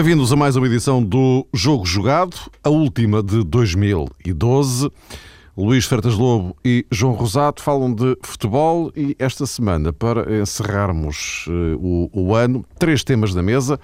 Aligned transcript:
Bem-vindos 0.00 0.32
a 0.32 0.36
mais 0.36 0.56
uma 0.56 0.66
edição 0.66 1.04
do 1.04 1.46
Jogo 1.52 1.84
Jogado, 1.84 2.34
a 2.64 2.70
última 2.70 3.22
de 3.22 3.44
2012. 3.44 4.90
Luís 5.54 5.84
Fertas 5.84 6.14
Lobo 6.14 6.56
e 6.64 6.86
João 6.90 7.12
Rosato 7.12 7.62
falam 7.62 7.92
de 7.92 8.16
futebol 8.22 8.90
e 8.96 9.14
esta 9.18 9.44
semana, 9.44 9.92
para 9.92 10.40
encerrarmos 10.40 11.44
uh, 11.48 11.76
o, 11.78 12.10
o, 12.14 12.34
ano, 12.34 12.64
três 12.78 13.04
temas 13.04 13.34
da 13.34 13.42
mesa. 13.42 13.78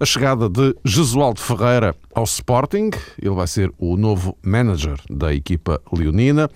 A 0.00 0.04
chegada 0.04 0.48
de 0.48 0.74
Jesualdo 0.84 1.40
Ferreira 1.40 1.94
ao 2.12 2.24
Sporting, 2.24 2.90
ele 3.20 3.34
vai 3.36 3.46
ser 3.46 3.70
o 3.78 3.96
novo 3.96 4.36
manager 4.42 4.98
da 5.08 5.32
equipa 5.32 5.80
leonina. 5.96 6.50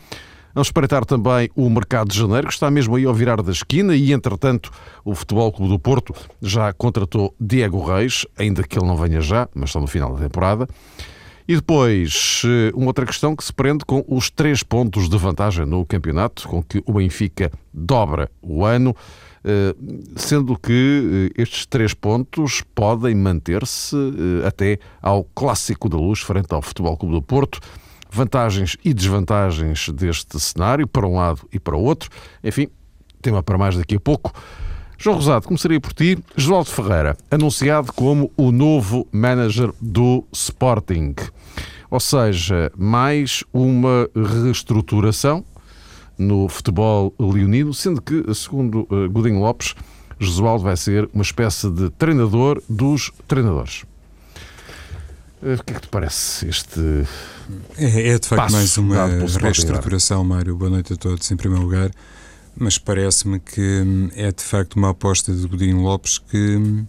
Vamos 0.57 0.69
espreitar 0.69 1.05
também 1.05 1.51
o 1.55 1.69
mercado 1.69 2.09
de 2.09 2.19
janeiro, 2.19 2.47
que 2.47 2.55
está 2.55 2.71
mesmo 2.71 2.97
aí 2.97 3.05
ao 3.05 3.13
virar 3.13 3.43
da 3.43 3.53
esquina, 3.53 3.95
e 3.95 4.11
entretanto 4.11 4.71
o 5.05 5.15
Futebol 5.15 5.53
Clube 5.53 5.71
do 5.71 5.79
Porto 5.79 6.15
já 6.41 6.73
contratou 6.73 7.35
Diego 7.39 7.85
Reis, 7.85 8.25
ainda 8.39 8.63
que 8.63 8.79
ele 8.79 8.87
não 8.87 8.97
venha 8.97 9.21
já, 9.21 9.47
mas 9.55 9.69
está 9.69 9.81
no 9.81 9.87
final 9.87 10.15
da 10.15 10.23
temporada. 10.23 10.67
E 11.47 11.57
depois, 11.57 12.41
eh, 12.47 12.73
uma 12.75 12.87
outra 12.87 13.05
questão 13.05 13.37
que 13.37 13.45
se 13.45 13.53
prende 13.53 13.85
com 13.85 14.03
os 14.09 14.31
três 14.31 14.63
pontos 14.63 15.11
de 15.11 15.19
vantagem 15.19 15.67
no 15.67 15.85
campeonato, 15.85 16.49
com 16.49 16.63
que 16.63 16.83
o 16.87 16.95
Benfica 16.95 17.53
dobra 17.71 18.31
o 18.41 18.65
ano, 18.65 18.97
eh, 19.45 19.75
sendo 20.17 20.59
que 20.59 21.31
eh, 21.37 21.43
estes 21.43 21.67
três 21.67 21.93
pontos 21.93 22.63
podem 22.75 23.15
manter-se 23.15 23.95
até 24.43 24.79
ao 25.03 25.23
Clássico 25.23 25.87
da 25.91 25.99
Luz, 25.99 26.21
frente 26.21 26.55
ao 26.55 26.63
Futebol 26.63 26.97
Clube 26.97 27.15
do 27.17 27.21
Porto 27.21 27.61
vantagens 28.17 28.77
e 28.85 28.93
desvantagens 28.93 29.89
deste 29.91 30.41
cenário, 30.41 30.89
para 30.89 31.07
um 31.07 31.17
lado 31.17 31.47
e 31.53 31.61
para 31.61 31.77
o 31.77 31.83
outro. 31.83 32.11
Enfim, 32.43 32.69
tema 33.23 33.43
para 33.43 33.59
mais 33.59 33.77
daqui 33.77 33.97
a 33.97 34.01
pouco. 34.01 34.33
João 34.99 35.17
Rosado, 35.17 35.47
começaria 35.47 35.79
por 35.79 35.93
ti. 35.93 36.19
Josualdo 36.37 36.71
Ferreira, 36.71 37.17
anunciado 37.31 37.93
como 37.93 38.33
o 38.37 38.51
novo 38.51 39.07
manager 39.13 39.71
do 39.81 40.25
Sporting. 40.33 41.15
Ou 41.91 42.01
seja, 42.01 42.73
mais 42.77 43.45
uma 43.53 44.09
reestruturação 44.15 45.45
no 46.19 46.49
futebol 46.49 47.15
leonino, 47.19 47.75
sendo 47.75 48.01
que, 48.01 48.35
segundo 48.35 48.89
uh, 48.91 49.09
Godinho 49.11 49.41
Lopes, 49.41 49.75
Josualdo 50.19 50.65
vai 50.65 50.77
ser 50.77 51.09
uma 51.13 51.23
espécie 51.23 51.71
de 51.71 51.91
treinador 51.91 52.63
dos 52.69 53.13
treinadores. 53.29 53.85
Uh, 55.43 55.55
o 55.55 55.65
que 55.65 55.73
é 55.73 55.75
que 55.75 55.83
te 55.83 55.89
parece 55.89 56.49
este 56.49 56.81
é, 57.77 58.09
é 58.09 58.19
de 58.19 58.27
facto 58.27 58.53
mais 58.53 58.77
uma 58.79 59.07
reestruturação, 59.07 60.25
Mário. 60.25 60.57
Boa 60.57 60.71
noite 60.71 60.95
a 60.95 60.97
todos, 60.97 61.31
em 61.31 61.37
primeiro 61.37 61.65
lugar. 61.65 61.91
Mas 62.57 62.79
parece-me 62.79 63.39
que 63.39 63.61
hum, 63.61 64.09
é 64.17 64.33
de 64.33 64.43
facto 64.43 64.77
uma 64.77 64.91
aposta 64.91 65.35
de 65.35 65.47
Godinho 65.47 65.83
Lopes 65.83 66.17
que 66.19 66.57
hum, 66.57 66.87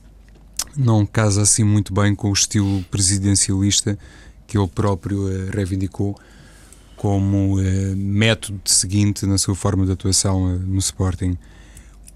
não 0.78 1.06
casa 1.06 1.42
assim 1.42 1.64
muito 1.64 1.94
bem 1.94 2.16
com 2.16 2.30
o 2.30 2.34
estilo 2.34 2.84
presidencialista 2.86 4.00
que 4.48 4.58
ele 4.58 4.68
próprio 4.68 5.28
uh, 5.28 5.52
reivindicou 5.52 6.18
como 6.96 7.60
uh, 7.60 7.96
método 7.98 8.62
seguinte 8.64 9.26
na 9.26 9.38
sua 9.38 9.56
forma 9.56 9.86
de 9.86 9.92
atuação 9.92 10.58
no 10.58 10.80
Sporting. 10.80 11.38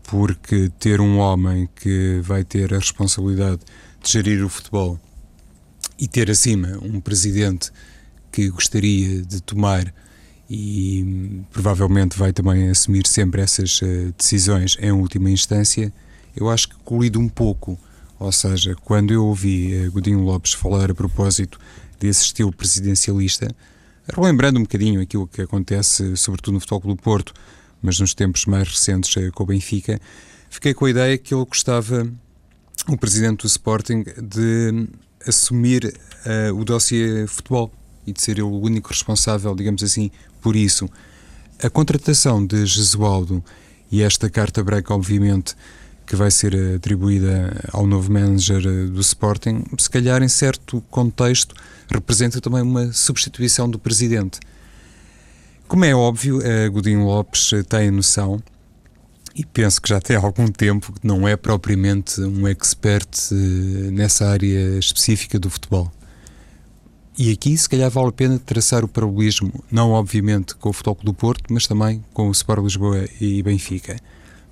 Porque 0.04 0.72
ter 0.80 1.02
um 1.02 1.18
homem 1.18 1.68
que 1.76 2.22
vai 2.24 2.46
ter 2.46 2.74
a 2.74 2.78
responsabilidade 2.78 3.59
de 4.02 4.12
gerir 4.12 4.46
o 4.46 4.50
futebol 4.50 4.98
e 6.02 6.08
ter 6.08 6.31
acima 6.31 6.80
um 6.81 7.00
presidente 7.00 7.72
que 8.31 8.50
gostaria 8.50 9.22
de 9.22 9.40
tomar 9.40 9.94
e 10.50 11.03
hum, 11.03 11.44
provavelmente 11.52 12.18
vai 12.18 12.34
também 12.34 12.70
assumir 12.70 13.06
sempre 13.06 13.40
essas 13.40 13.80
uh, 13.84 14.12
decisões 14.18 14.75
em 14.81 14.92
última 14.92 15.30
instância, 15.30 15.94
eu 16.36 16.50
acho 16.50 16.70
que 16.70 16.75
colido 16.84 17.20
um 17.20 17.30
pouco. 17.30 17.80
Ou 18.20 18.31
seja, 18.31 18.75
quando 18.84 19.14
eu 19.14 19.25
ouvi 19.25 19.88
uh, 19.88 19.92
Godinho 19.92 20.22
Lopes 20.22 20.53
falar 20.53 20.90
a 20.90 20.96
propósito 20.96 21.59
desse 22.00 22.24
estilo 22.24 22.52
presidencialista, 22.52 23.48
relembrando 24.12 24.59
um 24.59 24.64
bocadinho 24.64 25.02
aquilo 25.02 25.28
que 25.28 25.42
acontece, 25.42 26.18
sobretudo 26.18 26.56
no 26.56 26.59
Futebol 26.59 26.96
do 26.96 27.02
Porto, 27.02 27.34
mas 27.81 28.00
nos 28.00 28.16
tempos 28.16 28.46
mais 28.48 28.68
recentes 28.68 29.16
uh, 29.16 29.31
com 29.34 29.44
o 29.44 29.46
Benfica, 29.46 30.02
fiquei 30.50 30.74
com 30.74 30.86
a 30.86 30.90
ideia 30.90 31.18
que 31.18 31.34
ele 31.34 31.46
gostava, 31.46 32.12
o 32.90 32.98
presidente 32.98 33.42
do 33.42 33.48
Sporting, 33.48 34.04
de 34.22 34.90
assumir 35.28 35.94
o 36.56 36.64
dossiê 36.64 37.26
futebol 37.28 37.72
e 38.06 38.14
de 38.14 38.22
ser 38.22 38.40
eu 38.40 38.50
o 38.52 38.62
único 38.62 38.90
responsável, 38.90 39.56
digamos 39.56 39.84
assim, 39.84 40.09
por 40.42 40.56
isso. 40.56 40.90
A 41.64 41.70
contratação 41.70 42.46
de 42.46 42.66
Jesualdo 42.66 43.44
e 43.92 44.02
esta 44.02 44.30
carta 44.30 44.64
branca, 44.64 44.94
obviamente, 44.94 45.56
que 46.08 46.16
vai 46.16 46.31
ser 46.31 46.76
atribuída 46.76 47.62
ao 47.72 47.86
novo 47.88 48.12
manager 48.12 48.62
do 48.90 49.00
Sporting, 49.00 49.64
se 49.78 49.90
calhar 49.90 50.22
em 50.22 50.28
certo 50.28 50.81
contexto 50.90 51.56
representa 51.90 52.42
também 52.42 52.62
uma 52.62 52.92
substituição 52.92 53.70
do 53.70 53.80
presidente. 53.80 54.40
Como 55.68 55.86
é 55.86 55.96
óbvio, 55.96 56.40
a 56.40 56.68
Godinho 56.70 57.06
Lopes 57.06 57.52
tem 57.70 57.92
noção 57.92 58.42
e 59.36 59.46
penso 59.46 59.81
que 59.81 59.90
já 59.90 60.00
tem 60.00 60.16
algum 60.16 60.47
tempo 60.47 60.94
que 60.94 61.06
não 61.06 61.28
é 61.28 61.36
propriamente 61.36 62.19
um 62.22 62.47
expert 62.47 63.09
eh, 63.31 63.36
nessa 63.92 64.28
área 64.28 64.78
específica 64.78 65.40
do 65.40 65.50
futebol. 65.50 65.92
E 67.18 67.31
aqui, 67.31 67.56
se 67.58 67.69
calhar, 67.69 67.90
vale 67.90 68.09
a 68.09 68.12
pena 68.12 68.40
traçar 68.40 68.84
o 68.84 68.88
paralelismo, 68.88 69.64
não 69.72 69.92
obviamente 69.92 70.56
com 70.56 70.69
o 70.69 70.74
Futebol 70.74 70.97
do 71.03 71.14
Porto, 71.14 71.53
mas 71.53 71.68
também 71.68 72.03
com 72.14 72.28
o 72.28 72.31
Sport 72.31 72.64
Lisboa 72.64 73.06
e 73.19 73.44
Benfica. 73.44 73.97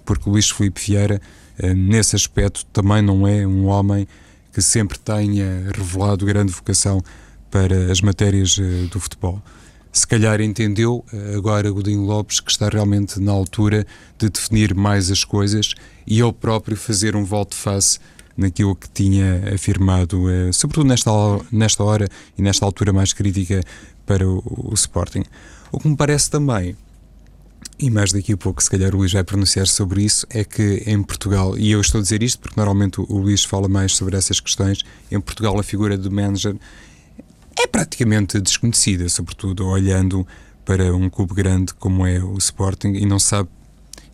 Porque 0.05 0.29
Luís 0.29 0.49
Filipe 0.49 0.79
Vieira, 0.79 1.21
eh, 1.57 1.73
nesse 1.73 2.15
aspecto, 2.15 2.65
também 2.65 3.01
não 3.01 3.27
é 3.27 3.47
um 3.47 3.65
homem 3.65 4.07
que 4.53 4.61
sempre 4.61 4.99
tenha 4.99 5.71
revelado 5.73 6.25
grande 6.25 6.51
vocação 6.51 7.01
para 7.49 7.91
as 7.91 8.01
matérias 8.01 8.57
eh, 8.59 8.87
do 8.91 8.99
futebol. 8.99 9.41
Se 9.91 10.05
calhar 10.05 10.39
entendeu 10.39 11.03
eh, 11.11 11.35
agora 11.35 11.69
Godinho 11.71 12.03
Lopes 12.03 12.39
que 12.39 12.51
está 12.51 12.69
realmente 12.69 13.19
na 13.19 13.31
altura 13.31 13.85
de 14.17 14.29
definir 14.29 14.75
mais 14.75 15.09
as 15.09 15.23
coisas 15.23 15.73
e 16.05 16.19
ele 16.21 16.33
próprio 16.33 16.77
fazer 16.77 17.15
um 17.15 17.23
volte 17.23 17.55
face 17.55 17.99
naquilo 18.37 18.75
que 18.75 18.89
tinha 18.89 19.53
afirmado, 19.53 20.29
eh, 20.29 20.51
sobretudo 20.51 20.87
nesta, 20.87 21.11
nesta 21.51 21.83
hora 21.83 22.07
e 22.37 22.41
nesta 22.41 22.65
altura 22.65 22.93
mais 22.93 23.13
crítica 23.13 23.61
para 24.05 24.27
o, 24.27 24.43
o 24.71 24.73
Sporting. 24.73 25.23
O 25.71 25.79
que 25.79 25.87
me 25.87 25.97
parece 25.97 26.29
também 26.29 26.75
e 27.79 27.89
mais 27.89 28.11
daqui 28.11 28.33
a 28.33 28.37
pouco, 28.37 28.61
se 28.61 28.69
calhar 28.69 28.93
o 28.93 28.97
Luís 28.97 29.13
vai 29.13 29.23
pronunciar 29.23 29.65
sobre 29.65 30.03
isso, 30.03 30.27
é 30.29 30.43
que 30.43 30.83
em 30.85 31.01
Portugal, 31.01 31.57
e 31.57 31.71
eu 31.71 31.79
estou 31.79 31.99
a 31.99 32.01
dizer 32.01 32.21
isto 32.21 32.39
porque 32.39 32.59
normalmente 32.59 32.99
o 32.99 33.17
Luís 33.17 33.43
fala 33.43 33.69
mais 33.69 33.95
sobre 33.95 34.17
essas 34.17 34.39
questões, 34.41 34.83
em 35.09 35.19
Portugal 35.19 35.57
a 35.57 35.63
figura 35.63 35.97
do 35.97 36.11
manager 36.11 36.55
é 37.59 37.67
praticamente 37.67 38.39
desconhecida, 38.39 39.09
sobretudo 39.09 39.67
olhando 39.67 40.25
para 40.63 40.95
um 40.95 41.09
clube 41.09 41.33
grande 41.33 41.73
como 41.73 42.05
é 42.05 42.23
o 42.23 42.37
Sporting 42.37 42.93
e 42.93 43.05
não 43.05 43.19
sabe 43.19 43.49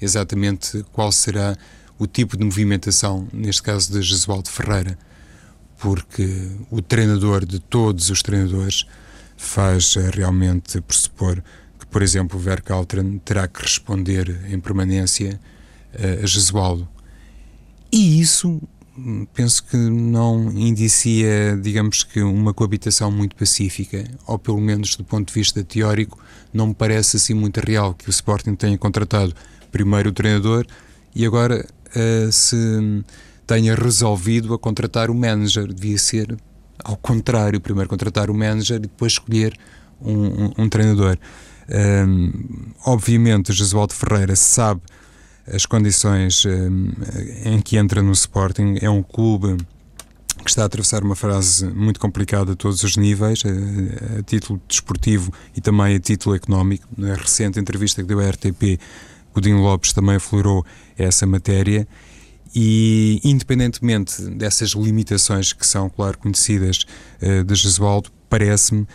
exatamente 0.01 0.83
qual 0.91 1.11
será 1.11 1.55
o 1.99 2.07
tipo 2.07 2.35
de 2.35 2.43
movimentação, 2.43 3.27
neste 3.31 3.61
caso 3.61 3.91
de 3.91 4.01
Jesualdo 4.01 4.49
Ferreira, 4.49 4.97
porque 5.77 6.51
o 6.71 6.81
treinador 6.81 7.45
de 7.45 7.59
todos 7.59 8.09
os 8.09 8.21
treinadores 8.21 8.85
faz 9.37 9.95
eh, 9.95 10.09
realmente 10.13 10.81
pressupor 10.81 11.41
que, 11.79 11.85
por 11.85 12.01
exemplo, 12.01 12.39
o 12.39 12.41
Verkautren 12.41 13.19
terá 13.19 13.47
que 13.47 13.61
responder 13.61 14.45
em 14.49 14.59
permanência 14.59 15.39
eh, 15.93 16.21
a 16.23 16.25
Jesualdo. 16.25 16.87
E 17.91 18.19
isso 18.19 18.61
penso 19.33 19.63
que 19.63 19.77
não 19.77 20.51
indicia, 20.51 21.57
digamos 21.61 22.03
que, 22.03 22.21
uma 22.21 22.53
coabitação 22.53 23.11
muito 23.11 23.35
pacífica, 23.35 24.03
ou 24.25 24.39
pelo 24.39 24.59
menos 24.59 24.95
do 24.95 25.03
ponto 25.03 25.27
de 25.27 25.33
vista 25.33 25.63
teórico, 25.63 26.17
não 26.53 26.67
me 26.67 26.73
parece 26.73 27.17
assim 27.17 27.33
muito 27.33 27.59
real 27.59 27.93
que 27.93 28.07
o 28.07 28.11
Sporting 28.11 28.55
tenha 28.55 28.77
contratado 28.77 29.33
primeiro 29.71 30.09
o 30.09 30.13
treinador 30.13 30.65
e 31.13 31.25
agora 31.25 31.67
uh, 31.95 32.31
se 32.31 32.55
tenha 33.45 33.75
resolvido 33.75 34.53
a 34.53 34.59
contratar 34.59 35.09
o 35.09 35.15
manager. 35.15 35.67
Devia 35.67 35.97
ser 35.97 36.37
ao 36.83 36.97
contrário, 36.97 37.59
primeiro 37.59 37.89
contratar 37.89 38.29
o 38.29 38.33
manager 38.33 38.77
e 38.77 38.81
depois 38.81 39.13
escolher 39.13 39.57
um, 40.01 40.45
um, 40.45 40.53
um 40.59 40.69
treinador. 40.69 41.17
Um, 41.69 42.31
obviamente, 42.85 43.51
Jesualdo 43.51 43.93
Ferreira 43.93 44.35
sabe 44.35 44.81
as 45.51 45.65
condições 45.65 46.45
um, 46.45 46.91
em 47.45 47.61
que 47.61 47.77
entra 47.77 48.01
no 48.01 48.11
Sporting. 48.11 48.77
É 48.81 48.89
um 48.89 49.03
clube 49.03 49.57
que 50.43 50.49
está 50.49 50.63
a 50.63 50.65
atravessar 50.65 51.03
uma 51.03 51.15
fase 51.15 51.65
muito 51.67 51.99
complicada 51.99 52.53
a 52.53 52.55
todos 52.55 52.83
os 52.83 52.97
níveis, 52.97 53.43
a, 53.45 54.19
a 54.19 54.23
título 54.23 54.61
desportivo 54.67 55.31
e 55.55 55.61
também 55.61 55.95
a 55.95 55.99
título 55.99 56.35
económico. 56.35 56.87
Na 56.97 57.15
recente 57.15 57.59
entrevista 57.59 58.01
que 58.01 58.07
deu 58.07 58.19
à 58.19 58.29
RTP, 58.29 58.79
Godinho 59.33 59.59
Lopes 59.59 59.93
também 59.93 60.15
aflorou 60.15 60.65
essa 60.97 61.25
matéria 61.25 61.87
e, 62.53 63.19
independentemente 63.23 64.21
dessas 64.29 64.69
limitações 64.69 65.51
que 65.51 65.67
são, 65.67 65.89
claro, 65.89 66.17
conhecidas 66.17 66.85
uh, 67.21 67.43
de 67.43 67.55
Jesualdo, 67.55 68.09
parece-me 68.29 68.87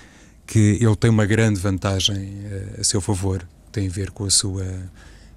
que 0.46 0.78
ele 0.80 0.96
tem 0.96 1.10
uma 1.10 1.26
grande 1.26 1.60
vantagem 1.60 2.16
uh, 2.16 2.80
a 2.80 2.84
seu 2.84 3.00
favor. 3.00 3.46
Tem 3.70 3.86
a 3.86 3.90
ver 3.90 4.10
com 4.12 4.24
a 4.24 4.30
sua 4.30 4.64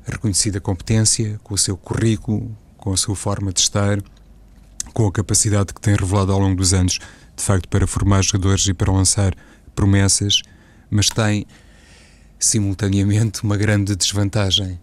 reconhecida 0.05 0.59
competência, 0.59 1.39
com 1.43 1.53
o 1.53 1.57
seu 1.57 1.77
currículo, 1.77 2.55
com 2.77 2.93
a 2.93 2.97
sua 2.97 3.15
forma 3.15 3.51
de 3.51 3.61
estar, 3.61 3.99
com 4.93 5.07
a 5.07 5.11
capacidade 5.11 5.73
que 5.73 5.81
tem 5.81 5.95
revelado 5.95 6.31
ao 6.31 6.39
longo 6.39 6.55
dos 6.55 6.73
anos, 6.73 6.99
de 7.35 7.43
facto, 7.43 7.67
para 7.69 7.87
formar 7.87 8.21
jogadores 8.23 8.67
e 8.67 8.73
para 8.73 8.91
lançar 8.91 9.33
promessas, 9.73 10.41
mas 10.89 11.07
tem 11.09 11.45
simultaneamente 12.37 13.43
uma 13.43 13.55
grande 13.55 13.95
desvantagem 13.95 14.79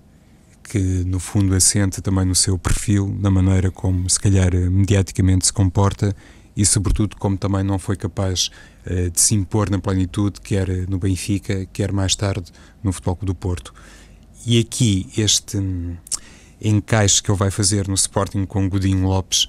que 0.65 0.79
no 0.79 1.19
fundo 1.19 1.55
assenta 1.55 2.01
também 2.01 2.25
no 2.25 2.35
seu 2.35 2.57
perfil, 2.57 3.15
na 3.21 3.31
maneira 3.31 3.71
como 3.71 4.09
se 4.09 4.19
calhar 4.19 4.55
mediaticamente 4.71 5.47
se 5.47 5.53
comporta 5.53 6.15
e 6.57 6.65
sobretudo 6.65 7.17
como 7.17 7.37
também 7.37 7.65
não 7.65 7.79
foi 7.79 7.97
capaz 7.97 8.51
uh, 8.87 9.11
de 9.11 9.21
se 9.21 9.35
impor 9.35 9.69
na 9.69 9.79
plenitude, 9.79 10.41
quer 10.41 10.69
no 10.89 10.99
Benfica, 10.99 11.67
quer 11.73 11.93
mais 11.93 12.15
tarde 12.15 12.53
no 12.83 12.93
Futebol 12.93 13.19
do 13.23 13.35
Porto. 13.35 13.75
E 14.47 14.59
aqui 14.59 15.07
este 15.17 15.59
hum, 15.59 15.97
encaixe 16.61 17.23
que 17.23 17.31
ele 17.31 17.39
vai 17.39 17.51
fazer 17.51 17.87
no 17.89 17.95
Sporting 17.95 18.45
com 18.45 18.69
Godinho 18.69 19.07
Lopes 19.07 19.47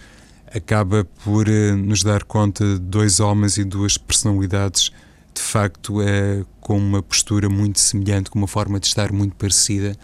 acaba 0.53 1.05
por 1.23 1.47
uh, 1.47 1.77
nos 1.77 2.03
dar 2.03 2.23
conta 2.23 2.65
de 2.65 2.79
dois 2.79 3.19
homens 3.19 3.57
e 3.57 3.63
duas 3.63 3.97
personalidades. 3.97 4.91
De 5.33 5.41
facto 5.41 6.01
é 6.01 6.43
com 6.59 6.77
uma 6.77 7.01
postura 7.01 7.49
muito 7.49 7.79
semelhante, 7.79 8.29
com 8.29 8.37
uma 8.37 8.47
forma 8.47 8.79
de 8.79 8.87
estar 8.87 9.11
muito 9.11 9.35
parecida 9.35 9.95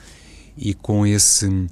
e 0.57 0.73
com 0.73 1.05
esse 1.05 1.67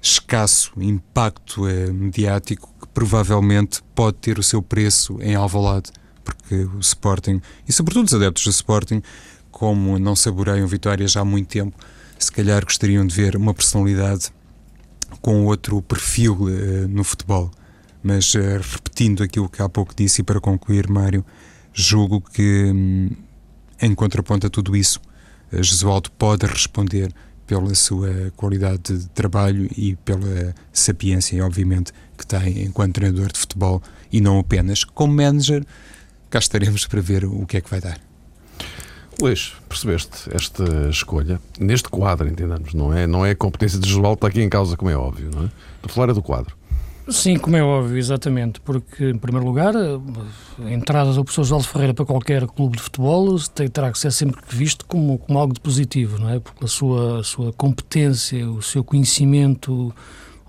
escasso 0.00 0.72
impacto 0.76 1.64
uh, 1.64 1.92
mediático 1.92 2.72
que 2.80 2.88
provavelmente 2.88 3.82
pode 3.94 4.18
ter 4.18 4.38
o 4.38 4.42
seu 4.42 4.60
preço 4.62 5.18
em 5.22 5.34
Alvalade, 5.34 5.90
porque 6.22 6.54
o 6.54 6.80
Sporting 6.80 7.40
e 7.66 7.72
sobretudo 7.72 8.06
os 8.06 8.14
adeptos 8.14 8.44
do 8.44 8.50
Sporting, 8.50 9.02
como 9.50 9.98
não 9.98 10.14
saboreiam 10.14 10.66
vitórias 10.66 11.16
há 11.16 11.24
muito 11.24 11.48
tempo, 11.48 11.74
se 12.18 12.32
calhar 12.32 12.64
gostariam 12.64 13.06
de 13.06 13.14
ver 13.14 13.36
uma 13.36 13.54
personalidade 13.54 14.30
com 15.22 15.46
outro 15.46 15.80
perfil 15.82 16.34
uh, 16.34 16.88
no 16.88 17.04
futebol. 17.04 17.50
Mas 18.02 18.34
uh, 18.34 18.38
repetindo 18.60 19.22
aquilo 19.22 19.48
que 19.48 19.62
há 19.62 19.68
pouco 19.68 19.94
disse 19.94 20.20
e 20.20 20.24
para 20.24 20.40
concluir, 20.40 20.88
Mário, 20.88 21.24
julgo 21.72 22.20
que 22.20 22.72
hum, 22.72 23.10
em 23.80 23.94
contraponto 23.94 24.46
a 24.46 24.50
tudo 24.50 24.76
isso, 24.76 25.00
uh, 25.52 25.62
Jesualdo 25.62 26.10
pode 26.12 26.46
responder 26.46 27.12
pela 27.46 27.74
sua 27.74 28.30
qualidade 28.36 28.98
de 28.98 29.08
trabalho 29.08 29.70
e 29.74 29.96
pela 29.96 30.54
sapiência, 30.70 31.42
obviamente, 31.44 31.92
que 32.16 32.26
tem 32.26 32.62
enquanto 32.62 32.96
treinador 32.96 33.32
de 33.32 33.38
futebol 33.38 33.82
e 34.12 34.20
não 34.20 34.38
apenas 34.38 34.84
como 34.84 35.14
manager. 35.14 35.64
Cá 36.28 36.40
estaremos 36.40 36.86
para 36.86 37.00
ver 37.00 37.24
o 37.24 37.46
que 37.46 37.56
é 37.56 37.60
que 37.62 37.70
vai 37.70 37.80
dar. 37.80 38.07
Luís, 39.20 39.52
percebeste 39.68 40.30
esta 40.32 40.88
escolha? 40.88 41.40
Neste 41.58 41.88
quadro, 41.88 42.28
entendamos, 42.28 42.72
não 42.72 42.94
é, 42.94 43.04
não 43.04 43.26
é 43.26 43.32
a 43.32 43.36
competência 43.36 43.78
de 43.78 43.88
Josualdo 43.88 44.14
está 44.14 44.28
aqui 44.28 44.40
em 44.40 44.48
causa, 44.48 44.76
como 44.76 44.90
é 44.90 44.96
óbvio, 44.96 45.28
não 45.34 45.42
é? 45.42 45.46
Estou 45.46 45.86
a 45.86 45.88
falar 45.88 46.10
é 46.10 46.14
do 46.14 46.22
quadro. 46.22 46.56
Sim, 47.08 47.36
como 47.36 47.56
é 47.56 47.62
óbvio, 47.62 47.96
exatamente, 47.96 48.60
porque, 48.60 49.08
em 49.08 49.18
primeiro 49.18 49.44
lugar, 49.44 49.74
a 49.74 50.70
entrada 50.70 51.12
do 51.12 51.24
professor 51.24 51.42
Josualdo 51.42 51.66
Ferreira 51.66 51.94
para 51.94 52.04
qualquer 52.04 52.46
clube 52.46 52.76
de 52.76 52.82
futebol 52.82 53.36
terá 53.72 53.90
que 53.90 53.98
ser 53.98 54.12
sempre 54.12 54.40
visto 54.48 54.84
como, 54.86 55.18
como 55.18 55.38
algo 55.38 55.54
de 55.54 55.60
positivo, 55.60 56.18
não 56.18 56.28
é? 56.28 56.38
Porque 56.38 56.64
a 56.64 56.68
sua, 56.68 57.20
a 57.20 57.24
sua 57.24 57.52
competência, 57.54 58.48
o 58.48 58.62
seu 58.62 58.84
conhecimento 58.84 59.92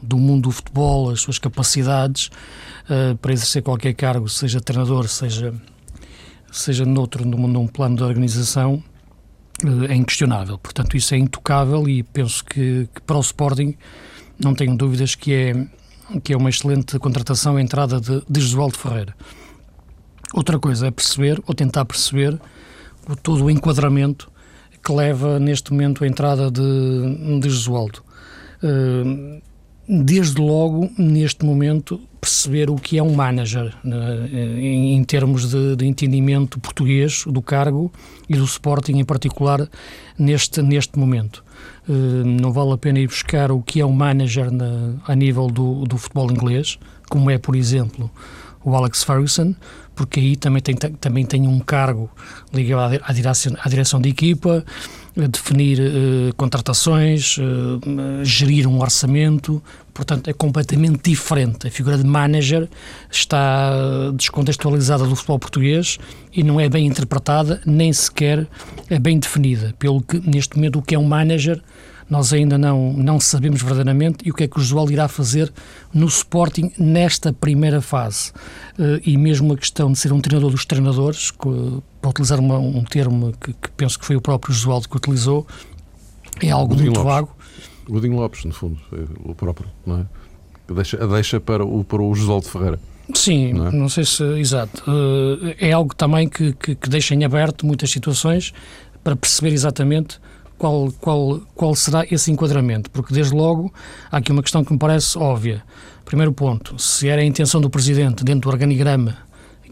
do 0.01 0.18
mundo 0.18 0.44
do 0.44 0.51
futebol, 0.51 1.10
as 1.10 1.21
suas 1.21 1.39
capacidades 1.39 2.30
uh, 2.89 3.18
para 3.18 3.33
exercer 3.33 3.63
qualquer 3.63 3.94
cargo, 3.94 4.27
seja 4.27 4.60
treinador, 4.60 5.07
seja 5.07 5.54
seja 6.51 6.86
noutro, 6.86 7.25
num, 7.25 7.48
num 7.48 7.68
plano 7.68 7.96
de 7.96 8.04
organização, 8.04 8.84
eh, 9.63 9.94
é 9.94 9.96
inquestionável. 9.96 10.57
Portanto, 10.57 10.96
isso 10.96 11.13
é 11.13 11.18
intocável 11.18 11.88
e 11.88 12.04
penso 12.04 12.44
que, 12.44 12.88
que, 12.94 13.01
para 13.01 13.18
o 13.18 13.22
Sporting 13.22 13.75
não 14.44 14.54
tenho 14.54 14.75
dúvidas 14.75 15.16
que 15.16 15.34
é, 15.34 15.68
que 16.24 16.34
é 16.34 16.38
uma 16.38 16.50
excelente 16.50 16.98
contratação 17.00 17.57
a 17.57 17.62
entrada 17.62 18.00
de, 18.00 18.22
de 18.30 18.42
Josualdo 18.42 18.78
Ferreira. 18.78 19.16
Outra 20.34 20.60
coisa 20.60 20.88
é 20.88 20.92
perceber, 20.92 21.42
ou 21.46 21.54
tentar 21.54 21.86
perceber, 21.86 22.40
o, 23.07 23.16
todo 23.16 23.45
o 23.45 23.50
enquadramento 23.50 24.31
que 24.84 24.92
leva 24.94 25.40
neste 25.40 25.72
momento 25.72 26.04
a 26.04 26.07
entrada 26.07 26.50
de, 26.50 27.40
de 27.40 27.50
Josualdo. 27.50 28.02
Uh, 28.63 29.42
desde 29.90 30.40
logo, 30.40 30.88
neste 31.00 31.44
momento, 31.44 32.00
perceber 32.22 32.70
o 32.70 32.76
que 32.76 33.00
é 33.00 33.04
um 33.04 33.16
manager 33.16 33.74
né, 33.84 34.30
em, 34.32 34.96
em, 34.96 35.04
termos 35.04 35.50
de, 35.50 35.76
de, 35.76 35.86
entendimento 35.88 36.60
português 36.60 37.24
do 37.26 37.42
cargo 37.42 37.92
e 38.30 38.36
do 38.36 38.44
Sporting 38.44 39.00
em 39.00 39.06
particular 39.06 39.68
neste, 40.18 40.62
neste 40.62 41.00
momento. 41.00 41.44
Uh, 41.88 42.24
não 42.24 42.52
vale 42.52 42.74
a 42.74 42.78
pena 42.78 43.00
ir 43.00 43.08
buscar 43.08 43.52
o 43.52 43.64
que 43.64 43.82
é 43.82 43.86
um 43.86 43.92
manager 43.92 44.52
na, 44.52 44.94
a 45.08 45.16
nível 45.16 45.48
do, 45.48 45.86
do 45.86 45.98
futebol 45.98 46.32
inglês, 46.32 46.78
como 47.10 47.32
é, 47.32 47.40
por 47.40 47.56
exemplo, 47.56 48.12
o 48.64 48.76
Alex 48.76 49.04
Ferguson, 49.04 49.56
porque 49.96 50.20
aí 50.20 50.36
também 50.36 50.62
tem, 50.62 50.76
também 50.76 51.26
tem 51.26 51.48
um 51.48 51.60
cargo 51.60 52.12
ligado 52.54 53.02
à 53.04 53.12
direção, 53.12 53.54
à 53.60 53.68
direção 53.68 54.00
de 54.00 54.10
equipa, 54.10 54.64
definir 55.27 55.80
uh, 55.80 56.36
contratações, 56.36 57.38
uh, 57.38 58.24
gerir 58.24 58.68
um 58.68 58.80
orçamento, 58.80 59.62
portanto 59.94 60.30
é 60.30 60.33
completamente 60.33 61.10
diferente. 61.10 61.68
A 61.68 61.71
figura 61.71 61.98
de 61.98 62.06
manager 62.06 62.68
está 63.12 64.12
descontextualizada 64.16 65.06
do 65.06 65.16
futebol 65.16 65.39
português 65.39 65.98
e 66.33 66.44
não 66.44 66.60
é 66.60 66.69
bem 66.69 66.86
interpretada, 66.86 67.62
nem 67.66 67.92
sequer 67.92 68.48
é 68.89 69.00
bem 69.00 69.19
definida. 69.19 69.74
Pelo 69.77 70.01
que, 70.01 70.19
neste 70.19 70.56
momento, 70.56 70.80
o 70.80 70.81
que 70.81 70.95
é 70.95 71.00
um 71.00 71.06
manager 71.06 71.62
nós 72.10 72.34
ainda 72.34 72.58
não, 72.58 72.92
não 72.94 73.20
sabemos 73.20 73.62
verdadeiramente 73.62 74.28
e 74.28 74.32
o 74.32 74.34
que 74.34 74.44
é 74.44 74.48
que 74.48 74.58
o 74.58 74.62
Josual 74.62 74.90
irá 74.90 75.08
fazer 75.08 75.52
no 75.94 76.08
Sporting 76.08 76.72
nesta 76.78 77.32
primeira 77.32 77.82
fase. 77.82 78.32
Uh, 78.78 79.00
e 79.06 79.18
mesmo 79.18 79.54
a 79.54 79.58
questão 79.58 79.92
de 79.92 80.00
ser 80.00 80.12
um 80.12 80.20
treinador 80.20 80.52
dos 80.52 80.66
treinadores, 80.66 81.32
para 82.02 82.10
utilizar 82.10 82.40
uma, 82.40 82.58
um 82.58 82.84
termo 82.84 83.34
que, 83.40 83.54
que, 83.54 83.70
penso 83.72 84.00
que 84.00 84.06
foi 84.06 84.16
o 84.16 84.22
próprio 84.22 84.54
Josualdo 84.54 84.90
que 84.90 84.98
utilizou, 84.98 85.46
é 86.42 86.50
algo 86.50 86.70
Godinho 86.70 86.92
muito 86.92 86.98
Lopes. 86.98 87.14
vago. 87.14 87.36
Godinho 87.88 88.16
Lopes, 88.16 88.46
no 88.46 88.54
fundo, 88.54 88.80
é 88.94 89.30
o 89.30 89.36
próprio, 89.36 89.70
não 89.86 90.00
é? 90.00 90.06
Deixa, 90.74 91.07
deixa 91.07 91.40
para 91.40 91.66
o, 91.66 91.83
para 91.83 92.02
o 92.02 92.14
Josualdo 92.14 92.48
Ferreira. 92.48 92.80
Sim, 93.14 93.54
não, 93.54 93.68
é? 93.68 93.72
não, 93.72 93.90
sei 93.90 94.06
se. 94.06 94.24
Exato. 94.40 94.83
Uh, 94.88 95.56
é 95.57 95.72
algo 95.72 95.95
também 95.95 96.30
que, 96.30 96.54
que, 96.54 96.76
que 96.76 96.90
deixa 96.90 97.16
em 97.16 97.26
aberto 97.26 97.66
muitas 97.66 97.90
situações 97.90 98.54
para 99.04 99.16
perceber 99.16 99.52
exatamente 99.52 100.19
qual, 100.59 100.92
qual, 100.99 101.42
qual 101.56 101.73
será 101.73 102.06
esse 102.11 102.30
enquadramento, 102.31 102.92
porque 102.92 103.13
desde 103.13 103.33
logo 103.33 103.73
há 104.11 104.18
aqui 104.18 104.31
uma 104.31 104.44
questão 104.44 104.63
que 104.63 104.71
me 104.71 104.78
parece 104.78 105.18
óbvia. 105.18 105.63
Primeiro 106.06 106.33
ponto, 106.33 106.78
se 106.78 107.07
era 107.07 107.21
a 107.21 107.25
intenção 107.25 107.61
do 107.61 107.69
Presidente, 107.69 108.23
dentro 108.23 108.42
do 108.42 108.49
organigrama 108.49 109.18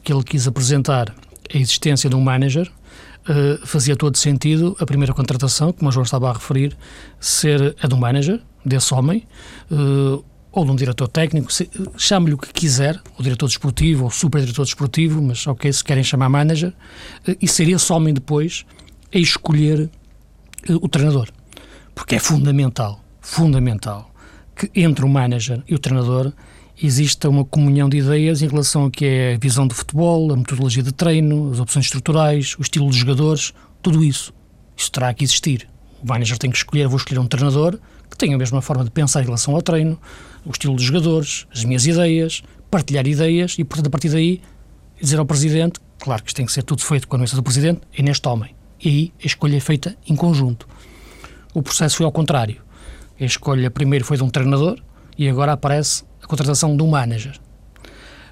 que 0.04 0.14
ele 0.14 0.24
quis 0.24 0.48
apresentar, 0.48 1.14
a 1.54 1.58
existência 1.58 2.10
de 2.10 2.16
um 2.16 2.22
manager, 2.22 2.72
uh, 3.28 3.66
fazia 3.68 3.96
todo 3.96 4.16
sentido 4.18 4.76
a 4.80 4.86
primeira 4.86 5.14
contratação, 5.14 5.74
como 5.74 5.90
o 5.90 5.92
João 5.92 6.04
estava 6.04 6.30
a 6.30 6.34
referir, 6.34 6.76
ser 7.20 7.76
a 7.82 7.88
de 7.88 7.94
um 7.94 7.98
manager, 7.98 8.42
desse 8.66 8.94
homem, 8.94 9.28
uh, 9.72 10.24
ou 10.52 10.66
de 10.66 10.72
um 10.72 10.76
diretor 10.76 11.08
técnico, 11.08 11.50
chame-lhe 11.98 12.34
o 12.34 12.38
que 12.38 12.52
quiser, 12.54 13.00
o 13.18 13.24
diretor 13.24 13.48
desportivo 13.48 14.06
ou 14.06 14.12
super-diretor 14.12 14.64
desportivo, 14.64 15.22
mas 15.22 15.46
ok, 15.46 15.72
se 15.72 15.84
querem 15.84 16.04
chamar 16.04 16.30
manager, 16.30 16.70
uh, 17.28 17.36
e 17.42 17.48
seria 17.48 17.76
esse 17.76 17.92
homem 17.92 18.14
depois 18.14 18.66
a 19.14 19.18
escolher 19.18 19.90
o 20.76 20.88
treinador. 20.88 21.30
Porque 21.94 22.16
é 22.16 22.20
fundamental, 22.20 23.04
fundamental, 23.22 24.12
que 24.56 24.70
entre 24.76 25.06
o 25.06 25.10
manager 25.10 25.64
e 25.68 25.76
o 25.76 25.80
treinador 25.80 26.32
exista 26.82 27.28
uma 27.28 27.44
comunhão 27.44 27.90
de 27.90 27.98
ideias 27.98 28.42
em 28.42 28.48
relação 28.48 28.84
ao 28.84 28.92
que 28.92 29.06
é 29.06 29.34
a 29.34 29.38
visão 29.38 29.68
de 29.68 29.74
futebol, 29.74 30.32
a 30.32 30.36
metodologia 30.36 30.84
de 30.84 30.92
treino, 30.92 31.52
as 31.52 31.60
opções 31.60 31.86
estruturais, 31.86 32.56
o 32.60 32.62
estilo 32.62 32.88
dos 32.88 32.96
jogadores, 32.96 33.54
tudo 33.82 34.04
isso. 34.04 34.34
Isso 34.76 34.92
terá 34.92 35.14
que 35.14 35.24
existir. 35.24 35.68
O 36.04 36.08
manager 36.08 36.38
tem 36.38 36.52
que 36.52 36.58
escolher, 36.58 36.88
vou 36.88 36.98
escolher 36.98 37.20
um 37.20 37.28
treinador 37.28 37.80
que 38.10 38.18
tenha 38.18 38.36
a 38.36 38.38
mesma 38.38 38.62
forma 38.62 38.84
de 38.84 38.92
pensar 38.92 39.22
em 39.22 39.26
relação 39.26 39.56
ao 39.56 39.62
treino, 39.62 40.00
o 40.46 40.52
estilo 40.52 40.76
dos 40.76 40.84
jogadores, 40.84 41.48
as 41.52 41.64
minhas 41.66 41.86
ideias, 41.86 42.44
partilhar 42.70 43.08
ideias 43.08 43.56
e, 43.58 43.64
portanto, 43.64 43.88
a 43.88 43.90
partir 43.90 44.10
daí, 44.10 44.42
dizer 45.02 45.18
ao 45.18 45.26
Presidente, 45.26 45.80
claro 46.00 46.22
que 46.22 46.30
isto 46.30 46.38
tem 46.38 46.46
que 46.46 46.52
ser 46.52 46.64
tudo 46.64 46.84
feito 46.84 47.08
com 47.08 47.16
a 47.16 47.18
anuência 47.18 47.36
do 47.36 47.44
Presidente, 47.44 47.82
e 47.98 48.04
neste 48.04 48.28
homem 48.28 48.57
e 48.84 48.90
aí 48.90 49.14
a 49.24 49.28
escolha 49.28 49.58
é 49.58 49.60
feita 49.60 49.96
em 50.08 50.16
conjunto. 50.16 50.68
O 51.54 51.62
processo 51.62 51.98
foi 51.98 52.06
ao 52.06 52.12
contrário. 52.12 52.62
A 53.20 53.24
escolha 53.26 53.72
primeiro 53.72 54.06
foi 54.06 54.18
de 54.18 54.24
um 54.24 54.30
treinador 54.30 54.80
e 55.18 55.28
agora 55.28 55.54
aparece 55.54 56.04
a 56.22 56.28
contratação 56.28 56.76
de 56.76 56.84
um 56.84 56.88
manager. 56.88 57.40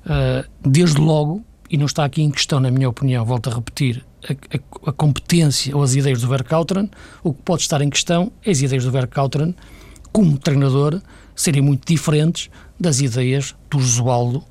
Uh, 0.06 0.48
desde 0.62 1.00
logo, 1.00 1.44
e 1.70 1.78
não 1.78 1.88
está 1.88 2.06
aqui 2.06 2.22
em 2.22 2.30
questão, 2.30 2.60
na 2.60 2.70
minha 2.70 2.88
opinião, 2.88 3.26
volto 3.26 3.50
a 3.50 3.56
repetir, 3.56 4.06
a, 4.30 4.34
a, 4.34 4.90
a 4.90 4.94
competência 4.94 5.76
ou 5.76 5.82
as 5.82 5.96
ideias 5.96 6.22
do 6.22 6.28
Verkauteren, 6.28 6.90
o 7.24 7.34
que 7.34 7.42
pode 7.42 7.64
estar 7.64 7.82
em 7.82 7.90
questão 7.90 8.32
é 8.44 8.52
as 8.52 8.62
ideias 8.62 8.84
do 8.84 8.92
Verkauteren, 8.92 9.56
como 10.12 10.38
treinador, 10.38 11.02
serem 11.36 11.62
muito 11.62 11.92
diferentes 11.92 12.50
das 12.80 13.02
ideias 13.02 13.56
do 13.70 13.80
Josualdo 13.80 14.44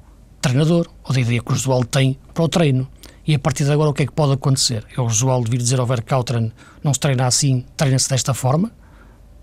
treinador, 0.45 0.91
ou 1.03 1.15
da 1.15 1.21
ideia 1.21 1.41
que 1.41 1.53
o 1.53 1.55
Josualdo 1.55 1.87
tem 1.87 2.19
para 2.35 2.45
o 2.45 2.49
treino. 2.49 2.87
E 3.27 3.35
a 3.35 3.39
partir 3.39 3.65
de 3.65 3.73
agora 3.73 3.91
o 3.91 3.95
que 3.95 4.03
é 4.03 4.07
que 4.07 4.13
pode 4.13 4.33
acontecer? 4.33 4.85
É 4.97 5.01
o 5.01 5.09
Josualdo 5.09 5.51
vir 5.51 5.59
dizer 5.59 5.81
ao 5.81 5.87
Verkautren 5.87 6.53
não 6.83 6.93
se 6.93 7.01
treina 7.01 7.27
assim, 7.27 7.65
treina-se 7.77 8.09
desta 8.09 8.35
forma? 8.35 8.71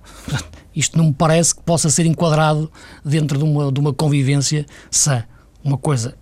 Isto 0.76 0.98
não 0.98 1.06
me 1.06 1.14
parece 1.14 1.56
que 1.56 1.64
possa 1.64 1.90
ser 1.90 2.06
enquadrado 2.06 2.72
dentro 3.04 3.38
de 3.38 3.44
uma, 3.44 3.72
de 3.72 3.80
uma 3.80 3.94
convivência 3.94 4.66
sã. 4.90 5.24
Uma 5.64 5.78
coisa, 5.78 6.16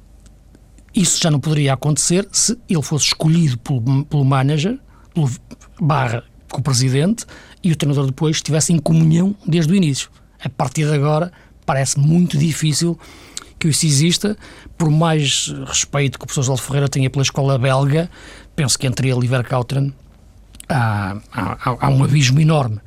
isso 0.94 1.22
já 1.22 1.30
não 1.30 1.40
poderia 1.40 1.74
acontecer 1.74 2.28
se 2.32 2.58
ele 2.68 2.82
fosse 2.82 3.06
escolhido 3.06 3.58
pelo, 3.60 4.06
pelo 4.06 4.26
manager, 4.26 4.80
pelo 5.14 5.30
barra 5.80 6.24
com 6.50 6.60
o 6.60 6.64
presidente, 6.64 7.26
e 7.64 7.72
o 7.72 7.76
treinador 7.76 8.08
depois 8.08 8.38
estivesse 8.38 8.74
em 8.74 8.80
comunhão 8.80 9.36
desde 9.46 9.72
o 9.72 9.76
início. 9.76 10.10
A 10.44 10.50
partir 10.50 10.86
de 10.86 10.94
agora, 10.94 11.32
parece 11.66 12.00
muito 12.00 12.38
difícil 12.38 12.98
que 13.60 13.68
isso 13.68 13.86
exista, 13.86 14.38
por 14.78 14.90
mais 14.90 15.54
respeito 15.68 16.18
que 16.18 16.24
o 16.24 16.28
professor 16.28 16.44
João 16.44 16.58
Ferreira 16.58 16.88
tenha 16.88 17.10
pela 17.10 17.24
escola 17.24 17.58
belga, 17.58 18.10
penso 18.56 18.80
que 18.80 18.88
entre 18.88 19.10
ele 19.10 19.26
e 19.26 19.28
Verkauteren 19.28 19.94
há, 20.68 21.18
há, 21.32 21.78
há 21.82 21.90
um 21.90 22.04
abismo 22.04 22.40
enorme. 22.40 22.80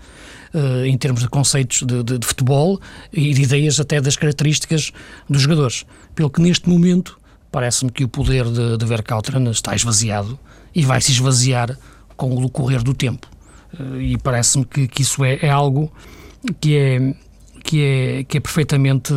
Uh, 0.55 0.85
em 0.85 0.99
termos 0.99 1.23
de 1.23 1.31
conceitos 1.31 1.79
de, 1.79 2.03
de, 2.03 2.19
de, 2.19 2.27
futebol 2.27 2.79
e 3.11 3.33
de 3.33 3.41
ideias 3.41 3.81
até 3.81 4.03
das 4.03 4.17
características 4.17 4.93
dos 5.27 5.41
jogadores. 5.41 5.87
Pelo 6.15 6.29
que 6.29 6.43
neste 6.43 6.69
momento 6.69 7.19
parece-me 7.51 7.91
que 7.91 8.05
o 8.05 8.09
poder 8.09 8.45
de, 8.45 8.77
de 8.77 8.85
Verkauteren 8.85 9.49
está 9.49 9.75
esvaziado 9.75 10.39
e 10.75 10.85
vai 10.85 11.01
se 11.01 11.11
esvaziar 11.11 11.75
com 12.19 12.37
o 12.37 12.43
decorrer 12.43 12.83
do 12.83 12.93
tempo. 12.93 13.27
Uh, 13.73 13.99
e 13.99 14.19
parece-me 14.19 14.67
que, 14.67 14.87
que, 14.89 15.01
isso 15.01 15.25
é, 15.25 15.39
é 15.41 15.49
algo 15.49 15.91
que 16.61 16.77
é, 16.77 17.15
que, 17.63 17.83
é, 17.83 18.25
que 18.25 18.39
é 18.39 18.41
perfeitamente 18.41 19.13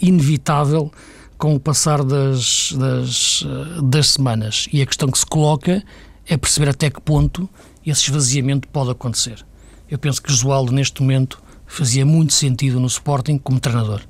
inevitável 0.00 0.90
com 1.36 1.54
o 1.54 1.60
passar 1.60 2.02
das, 2.02 2.72
das, 2.72 3.46
das 3.82 4.10
semanas. 4.10 4.66
E 4.72 4.80
a 4.80 4.86
questão 4.86 5.10
que 5.10 5.18
se 5.18 5.26
coloca 5.26 5.82
é 6.26 6.36
perceber 6.36 6.70
até 6.70 6.90
que 6.90 7.00
ponto 7.00 7.48
esse 7.84 8.02
esvaziamento 8.02 8.68
pode 8.68 8.90
acontecer. 8.90 9.44
Eu 9.90 9.98
penso 9.98 10.22
que 10.22 10.30
Josualdo, 10.30 10.72
neste 10.72 11.02
momento, 11.02 11.42
fazia 11.66 12.06
muito 12.06 12.32
sentido 12.32 12.80
no 12.80 12.86
Sporting 12.86 13.38
como 13.38 13.60
treinador. 13.60 14.00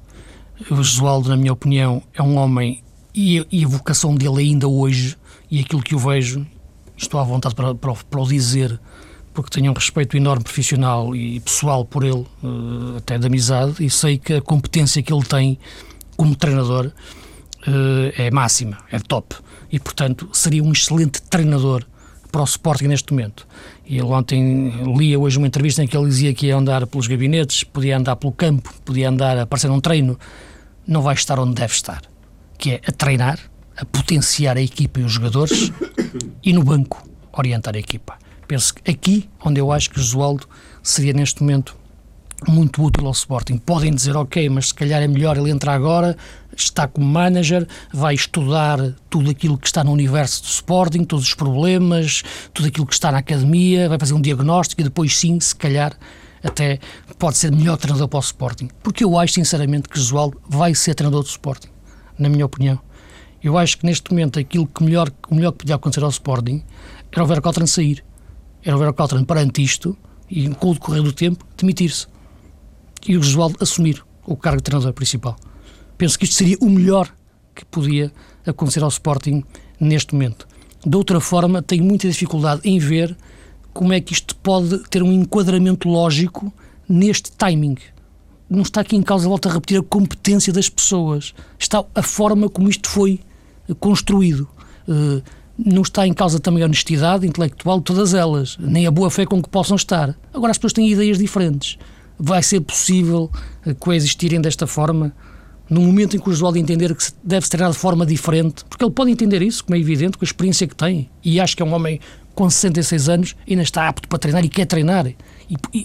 O 0.70 0.76
Josualdo, 0.76 1.28
na 1.28 1.36
minha 1.36 1.52
opinião, 1.52 2.02
é 2.14 2.22
um 2.22 2.36
homem 2.36 2.82
e 3.14 3.40
a, 3.40 3.46
e 3.50 3.64
a 3.64 3.68
vocação 3.68 4.14
dele 4.14 4.40
ainda 4.40 4.68
hoje, 4.68 5.16
e 5.50 5.60
aquilo 5.60 5.82
que 5.82 5.94
eu 5.94 5.98
vejo, 5.98 6.46
estou 6.96 7.20
à 7.20 7.24
vontade 7.24 7.54
para, 7.54 7.74
para, 7.74 7.94
para 7.94 8.20
o 8.20 8.26
dizer, 8.26 8.80
porque 9.34 9.50
tenho 9.50 9.72
um 9.72 9.74
respeito 9.74 10.16
enorme 10.16 10.44
profissional 10.44 11.14
e 11.14 11.40
pessoal 11.40 11.84
por 11.84 12.04
ele, 12.04 12.24
eh, 12.42 12.98
até 12.98 13.18
de 13.18 13.26
amizade, 13.26 13.84
e 13.84 13.90
sei 13.90 14.16
que 14.16 14.34
a 14.34 14.40
competência 14.40 15.02
que 15.02 15.12
ele 15.12 15.24
tem 15.24 15.58
como 16.16 16.36
treinador 16.36 16.92
eh, 17.66 18.26
é 18.26 18.30
máxima, 18.30 18.78
é 18.90 18.98
top. 19.00 19.34
E, 19.70 19.80
portanto, 19.80 20.28
seria 20.32 20.62
um 20.62 20.70
excelente 20.70 21.20
treinador 21.22 21.84
para 22.30 22.42
o 22.42 22.44
Sporting 22.44 22.86
neste 22.86 23.12
momento. 23.12 23.46
E 23.84 23.98
ele 23.98 24.06
ontem 24.06 24.70
lia 24.96 25.18
hoje 25.18 25.36
uma 25.36 25.48
entrevista 25.48 25.82
em 25.82 25.88
que 25.88 25.96
ele 25.96 26.08
dizia 26.08 26.32
que 26.32 26.46
ia 26.46 26.56
andar 26.56 26.86
pelos 26.86 27.08
gabinetes, 27.08 27.64
podia 27.64 27.96
andar 27.96 28.16
pelo 28.16 28.32
campo, 28.32 28.72
podia 28.84 29.08
andar 29.08 29.36
a 29.36 29.42
aparecer 29.42 29.68
num 29.68 29.80
treino. 29.80 30.18
Não 30.86 31.02
vai 31.02 31.14
estar 31.14 31.40
onde 31.40 31.54
deve 31.54 31.72
estar, 31.72 32.02
que 32.56 32.72
é 32.72 32.80
a 32.86 32.92
treinar, 32.92 33.38
a 33.76 33.84
potenciar 33.84 34.56
a 34.56 34.62
equipa 34.62 35.00
e 35.00 35.02
os 35.02 35.12
jogadores 35.12 35.72
e 36.42 36.52
no 36.52 36.62
banco 36.62 37.02
orientar 37.32 37.74
a 37.74 37.78
equipa. 37.78 38.16
Penso 38.46 38.74
que 38.74 38.90
aqui, 38.90 39.28
onde 39.44 39.60
eu 39.60 39.72
acho 39.72 39.90
que 39.90 39.98
o 39.98 40.02
Josualdo 40.02 40.46
seria 40.82 41.12
neste 41.12 41.42
momento 41.42 41.76
muito 42.48 42.82
útil 42.82 43.06
ao 43.06 43.12
Sporting. 43.12 43.58
Podem 43.58 43.94
dizer, 43.94 44.16
ok, 44.16 44.48
mas 44.48 44.68
se 44.68 44.74
calhar 44.74 45.02
é 45.02 45.08
melhor 45.08 45.36
ele 45.36 45.50
entrar 45.50 45.74
agora, 45.74 46.16
está 46.56 46.86
como 46.86 47.06
manager, 47.06 47.66
vai 47.92 48.14
estudar 48.14 48.78
tudo 49.08 49.30
aquilo 49.30 49.56
que 49.56 49.66
está 49.66 49.82
no 49.82 49.92
universo 49.92 50.42
do 50.42 50.48
Sporting, 50.48 51.04
todos 51.04 51.24
os 51.24 51.34
problemas, 51.34 52.22
tudo 52.52 52.68
aquilo 52.68 52.86
que 52.86 52.94
está 52.94 53.10
na 53.10 53.18
academia, 53.18 53.88
vai 53.88 53.98
fazer 53.98 54.14
um 54.14 54.20
diagnóstico 54.20 54.80
e 54.80 54.84
depois 54.84 55.16
sim, 55.16 55.38
se 55.40 55.54
calhar, 55.54 55.96
até 56.42 56.78
pode 57.18 57.38
ser 57.38 57.50
melhor 57.50 57.76
treinador 57.76 58.08
para 58.08 58.18
o 58.18 58.20
Sporting. 58.20 58.68
Porque 58.82 59.04
eu 59.04 59.18
acho, 59.18 59.34
sinceramente, 59.34 59.88
que 59.88 59.98
Josualdo 59.98 60.40
vai 60.48 60.74
ser 60.74 60.94
treinador 60.94 61.22
do 61.22 61.28
Sporting, 61.28 61.70
na 62.18 62.28
minha 62.28 62.44
opinião. 62.44 62.78
Eu 63.42 63.58
acho 63.58 63.78
que 63.78 63.86
neste 63.86 64.10
momento 64.10 64.38
aquilo 64.38 64.66
que 64.66 64.82
melhor, 64.82 65.10
o 65.28 65.34
melhor 65.34 65.52
que 65.52 65.58
podia 65.58 65.74
acontecer 65.74 66.02
ao 66.02 66.10
Sporting 66.10 66.62
era 67.12 67.22
o 67.22 67.26
Vercottran 67.26 67.66
sair. 67.66 68.04
Era 68.64 68.76
o 68.76 68.78
Vercottran 68.78 69.24
perante 69.24 69.62
isto 69.62 69.96
e 70.30 70.48
com 70.48 70.70
o 70.70 70.74
decorrer 70.74 71.02
do 71.02 71.12
tempo 71.12 71.44
demitir-se 71.56 72.06
e 73.06 73.16
o 73.16 73.22
Josualdo 73.22 73.58
assumir 73.60 74.02
o 74.26 74.36
cargo 74.36 74.58
de 74.58 74.64
treinador 74.64 74.92
principal. 74.94 75.36
Penso 75.98 76.18
que 76.18 76.24
isto 76.24 76.36
seria 76.36 76.56
o 76.60 76.70
melhor 76.70 77.12
que 77.54 77.64
podia 77.66 78.10
acontecer 78.46 78.82
ao 78.82 78.88
Sporting 78.88 79.44
neste 79.78 80.14
momento. 80.14 80.48
De 80.84 80.96
outra 80.96 81.20
forma, 81.20 81.62
tenho 81.62 81.84
muita 81.84 82.08
dificuldade 82.08 82.62
em 82.64 82.78
ver 82.78 83.16
como 83.72 83.92
é 83.92 84.00
que 84.00 84.12
isto 84.12 84.34
pode 84.36 84.78
ter 84.88 85.02
um 85.02 85.12
enquadramento 85.12 85.88
lógico 85.88 86.52
neste 86.88 87.30
timing. 87.32 87.76
Não 88.48 88.62
está 88.62 88.80
aqui 88.80 88.96
em 88.96 89.02
causa, 89.02 89.28
volto 89.28 89.48
a 89.48 89.52
repetir, 89.52 89.78
a 89.78 89.82
competência 89.82 90.52
das 90.52 90.68
pessoas. 90.68 91.34
Está 91.58 91.84
a 91.94 92.02
forma 92.02 92.48
como 92.48 92.68
isto 92.68 92.88
foi 92.88 93.20
construído. 93.80 94.48
Não 95.56 95.82
está 95.82 96.06
em 96.06 96.12
causa 96.12 96.40
também 96.40 96.62
a 96.62 96.66
honestidade 96.66 97.26
intelectual 97.26 97.78
de 97.78 97.84
todas 97.84 98.14
elas, 98.14 98.56
nem 98.58 98.86
a 98.86 98.90
boa 98.90 99.10
fé 99.10 99.24
com 99.24 99.42
que 99.42 99.48
possam 99.48 99.76
estar. 99.76 100.16
Agora 100.32 100.50
as 100.50 100.58
pessoas 100.58 100.72
têm 100.72 100.90
ideias 100.90 101.18
diferentes 101.18 101.78
vai 102.18 102.42
ser 102.42 102.60
possível 102.60 103.30
eh, 103.66 103.74
coexistirem 103.74 104.40
desta 104.40 104.66
forma? 104.66 105.12
No 105.68 105.80
momento 105.80 106.16
em 106.16 106.20
que 106.20 106.28
o 106.28 106.32
Josualdo 106.32 106.58
entender 106.58 106.94
que 106.94 107.04
deve 107.22 107.46
se 107.46 107.50
treinar 107.50 107.72
de 107.72 107.78
forma 107.78 108.04
diferente, 108.04 108.64
porque 108.68 108.84
ele 108.84 108.92
pode 108.92 109.10
entender 109.10 109.42
isso, 109.42 109.64
como 109.64 109.76
é 109.76 109.78
evidente, 109.78 110.18
com 110.18 110.24
a 110.24 110.26
experiência 110.26 110.66
que 110.66 110.74
tem, 110.74 111.10
e 111.24 111.40
acho 111.40 111.56
que 111.56 111.62
é 111.62 111.66
um 111.66 111.72
homem 111.72 112.00
com 112.34 112.50
66 112.50 113.08
anos 113.08 113.36
ainda 113.48 113.62
está 113.62 113.88
apto 113.88 114.08
para 114.08 114.18
treinar 114.18 114.44
e 114.44 114.48
quer 114.48 114.66
treinar. 114.66 115.06
E, 115.06 115.16
e 115.72 115.84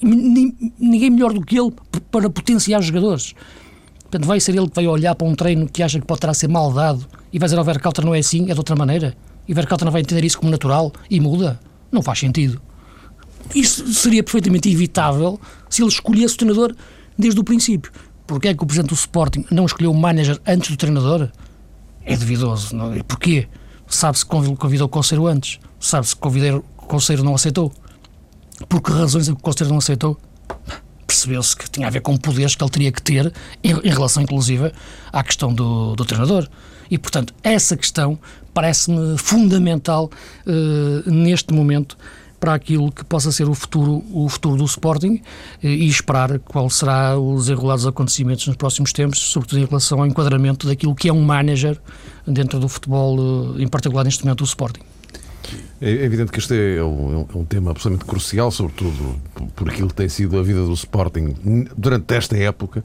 ninguém 0.80 1.10
melhor 1.10 1.32
do 1.32 1.42
que 1.42 1.60
ele 1.60 1.72
para 2.12 2.30
potenciar 2.30 2.80
os 2.80 2.88
jogadores. 2.88 3.34
Portanto, 4.02 4.26
vai 4.26 4.40
ser 4.40 4.56
ele 4.56 4.68
que 4.68 4.76
vai 4.76 4.88
olhar 4.88 5.14
para 5.14 5.28
um 5.28 5.36
treino 5.36 5.70
que 5.70 5.84
acha 5.84 6.00
que 6.00 6.06
pode 6.06 6.18
estar 6.18 6.30
a 6.32 6.34
ser 6.34 6.50
mal 6.50 6.74
dado 6.74 7.06
e 7.32 7.38
vai 7.38 7.46
dizer 7.46 7.58
ao 7.58 7.64
Vercalter 7.64 8.04
não 8.04 8.16
é 8.16 8.20
assim, 8.20 8.50
é 8.50 8.54
de 8.54 8.60
outra 8.60 8.76
maneira. 8.76 9.16
E 9.50 9.84
não 9.84 9.92
vai 9.92 10.02
entender 10.02 10.24
isso 10.24 10.38
como 10.38 10.52
natural 10.52 10.94
e 11.10 11.20
muda. 11.20 11.60
Não 11.92 12.04
faz 12.04 12.20
sentido. 12.20 12.62
Isso 13.56 13.92
seria 13.92 14.24
perfeitamente 14.24 14.70
evitável 14.70 15.42
se 15.68 15.82
ele 15.82 15.90
escolhesse 15.90 16.36
o 16.36 16.38
treinador 16.38 16.76
desde 17.18 17.40
o 17.40 17.44
princípio. 17.44 17.92
Porquê 18.28 18.50
é 18.50 18.54
que 18.54 18.62
o 18.62 18.68
presidente 18.68 18.90
do 18.90 18.94
Sporting 18.94 19.44
não 19.50 19.66
escolheu 19.66 19.90
o 19.90 19.98
manager 19.98 20.40
antes 20.46 20.70
do 20.70 20.78
treinador? 20.78 21.30
É 22.06 22.16
duvidoso. 22.16 22.76
Não? 22.76 22.96
E 22.96 23.02
porquê? 23.02 23.48
Sabe-se 23.88 24.24
que 24.24 24.30
convidou 24.30 24.86
o 24.86 24.90
Conselho 24.90 25.26
antes. 25.26 25.60
Sabe-se 25.80 26.16
que 26.16 26.28
o 26.28 26.86
Conselho 26.86 27.24
não 27.24 27.34
aceitou. 27.34 27.74
Por 28.68 28.84
que 28.84 28.92
razões 28.92 29.30
é 29.30 29.32
que 29.32 29.40
o 29.40 29.42
Conselho 29.42 29.72
não 29.72 29.80
aceitou? 29.80 30.16
Percebeu-se 31.08 31.56
que 31.56 31.68
tinha 31.68 31.88
a 31.88 31.90
ver 31.90 32.02
com 32.02 32.16
poderes 32.18 32.54
que 32.54 32.64
ele 32.64 32.70
teria 32.70 32.92
que 32.92 33.02
ter 33.02 33.34
em, 33.64 33.72
em 33.72 33.90
relação, 33.90 34.22
inclusive, 34.22 34.72
à 35.12 35.24
questão 35.24 35.52
do, 35.52 35.96
do 35.96 36.06
treinador. 36.06 36.48
E, 36.90 36.98
portanto, 36.98 37.34
essa 37.44 37.76
questão 37.78 38.18
parece-me 38.54 39.18
fundamental 39.18 40.10
uh, 40.46 41.10
neste 41.10 41.54
momento 41.54 41.98
para 42.40 42.54
aquilo 42.54 42.92
que 42.92 43.04
possa 43.04 43.32
ser 43.32 43.50
o 43.50 43.54
futuro, 43.54 44.04
o 44.12 44.30
futuro 44.30 44.56
do 44.56 44.64
Sporting 44.64 45.22
eh, 45.62 45.68
e 45.68 45.88
esperar 45.88 46.40
qual 46.40 46.70
será 46.70 47.20
os 47.20 47.46
desenrolar 47.46 47.76
dos 47.76 47.86
acontecimentos 47.86 48.48
nos 48.48 48.56
próximos 48.56 48.94
tempos, 48.94 49.20
sobretudo 49.20 49.60
em 49.60 49.66
relação 49.66 50.00
ao 50.00 50.08
enquadramento 50.08 50.66
daquilo 50.66 50.96
que 50.96 51.10
é 51.10 51.14
um 51.14 51.22
manager 51.22 51.78
dentro 52.26 52.60
do 52.60 52.70
futebol, 52.70 53.56
eh, 53.58 53.64
em 53.64 53.68
particular 53.68 54.06
neste 54.06 54.24
momento 54.24 54.40
do 54.40 54.46
Sporting. 54.46 54.82
É 55.82 55.90
evidente 55.90 56.32
que 56.32 56.40
este 56.40 56.54
é 56.78 56.84
um, 56.84 57.26
é 57.34 57.38
um, 57.38 57.46
tema 57.46 57.72
absolutamente 57.72 58.10
crucial, 58.10 58.52
sobretudo 58.52 59.20
por 59.56 59.70
aquilo 59.70 59.88
que 59.88 59.96
tem 59.96 60.10
sido 60.10 60.38
a 60.38 60.44
vida 60.44 60.64
do 60.64 60.74
Sporting 60.74 61.36
durante 61.76 62.14
esta 62.14 62.38
época. 62.38 62.82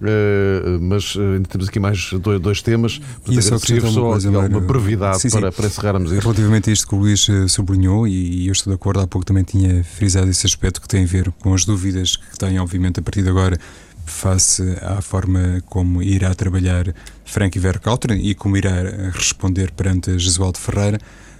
Uh, 0.00 0.78
mas 0.78 1.14
uh, 1.14 1.20
ainda 1.20 1.48
temos 1.48 1.68
aqui 1.68 1.80
mais 1.80 2.12
dois, 2.20 2.40
dois 2.40 2.62
temas. 2.62 3.00
E 3.28 3.40
só 3.40 3.56
acrescentar 3.56 3.90
uma 3.90 4.10
coisa, 4.10 4.28
alguma 4.28 4.60
brevidade 4.60 5.20
sim, 5.20 5.30
sim. 5.30 5.40
Para, 5.40 5.50
para 5.50 5.66
encerrarmos 5.66 6.12
isto. 6.12 6.22
Relativamente 6.22 6.68
a 6.68 6.72
isto 6.72 6.86
que 6.86 6.94
o 6.94 6.98
Luís 6.98 7.26
uh, 7.28 7.48
sublinhou, 7.48 8.06
e, 8.06 8.46
eu 8.46 8.52
estou 8.52 8.70
de 8.70 8.74
acordo, 8.74 9.00
há 9.00 9.06
pouco 9.06 9.24
também 9.24 9.42
tinha 9.42 9.82
frisado 9.82 10.28
esse 10.28 10.46
aspecto 10.46 10.80
que 10.80 10.88
tem 10.88 11.04
a 11.04 11.06
ver 11.06 11.32
com 11.40 11.54
as 11.54 11.64
dúvidas 11.64 12.16
que 12.16 12.38
tem, 12.38 12.58
obviamente, 12.58 13.00
a 13.00 13.02
partir 13.02 13.22
de 13.22 13.30
agora, 13.30 13.58
face 14.04 14.62
à 14.82 15.00
forma 15.00 15.62
como 15.66 16.02
irá 16.02 16.34
trabalhar 16.34 16.94
Frank 17.24 17.58
Verkalteren 17.58 18.20
e 18.20 18.34
como 18.34 18.56
irá 18.56 19.10
responder 19.12 19.72
perante 19.72 20.16
Jesualdo 20.18 20.58
Ferreira 20.58 20.98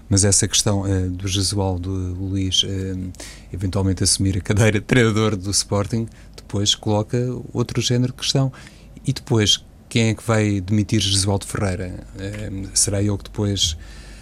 mas 0.08 0.25
essa 0.25 0.46
questão 0.46 0.82
uh, 0.82 1.10
do 1.10 1.26
Jesualdo 1.26 1.90
Luís 1.90 2.62
uh, 2.62 3.12
eventualmente 3.52 4.02
assumir 4.04 4.36
a 4.38 4.40
cadeira 4.40 4.78
de 4.80 4.86
treinador 4.86 5.36
do 5.36 5.50
Sporting 5.50 6.06
depois 6.46 6.75
coloca 6.75 7.18
outro 7.52 7.82
género 7.82 8.12
de 8.12 8.18
questão. 8.18 8.52
E 9.04 9.12
depois, 9.12 9.64
quem 9.88 10.10
é 10.10 10.14
que 10.14 10.22
vai 10.22 10.60
demitir 10.60 11.00
Jesualdo 11.00 11.44
Ferreira? 11.44 12.06
É, 12.18 12.50
será 12.72 13.02
ele 13.02 13.16
que 13.18 13.25
depois 13.25 13.76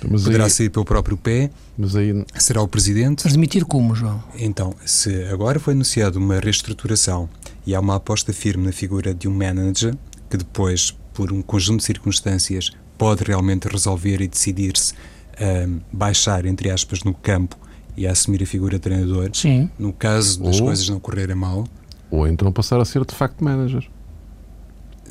mas 0.09 0.25
poderá 0.25 0.45
aí, 0.45 0.51
sair 0.51 0.71
pelo 0.71 0.85
próprio 0.85 1.17
pé? 1.17 1.51
Mas 1.77 1.95
aí... 1.95 2.25
Será 2.39 2.63
o 2.63 2.69
Presidente? 2.69 3.23
Mas 3.25 3.33
demitir 3.33 3.65
como, 3.65 3.95
João? 3.95 4.23
Então, 4.39 4.75
se 4.85 5.25
agora 5.25 5.59
foi 5.61 5.75
anunciado 5.75 6.19
uma 6.19 6.39
reestruturação 6.39 7.29
e 7.67 7.75
há 7.75 7.81
uma 7.81 7.97
aposta 7.97 8.33
firme 8.33 8.67
na 8.67 8.73
figura 8.73 9.15
de 9.15 9.29
um 9.29 9.35
manager, 9.35 9.97
que 10.29 10.37
depois, 10.37 10.95
por 11.13 11.33
um 11.33 11.41
conjunto 11.41 11.81
de 11.81 11.87
circunstâncias, 11.87 12.73
pode 12.99 13.25
realmente 13.25 13.67
resolver 13.69 14.21
e 14.21 14.29
decidir-se 14.29 14.95
baixar, 15.93 16.47
entre 16.47 16.71
aspas, 16.71 17.03
no 17.03 17.15
campo 17.15 17.57
e 17.97 18.07
assumir 18.07 18.43
a 18.43 18.47
figura 18.47 18.77
de 18.77 18.81
treinador. 18.81 19.31
Sim. 19.33 19.71
No 19.79 19.93
caso 19.93 20.43
das 20.43 20.61
Ou... 20.61 20.67
coisas 20.67 20.89
não 20.89 20.99
correrem 20.99 21.37
mal, 21.37 21.65
ou 22.11 22.27
então 22.27 22.51
passar 22.53 22.81
a 22.81 22.85
ser 22.85 23.05
de 23.05 23.15
facto 23.15 23.43
manager. 23.43 23.89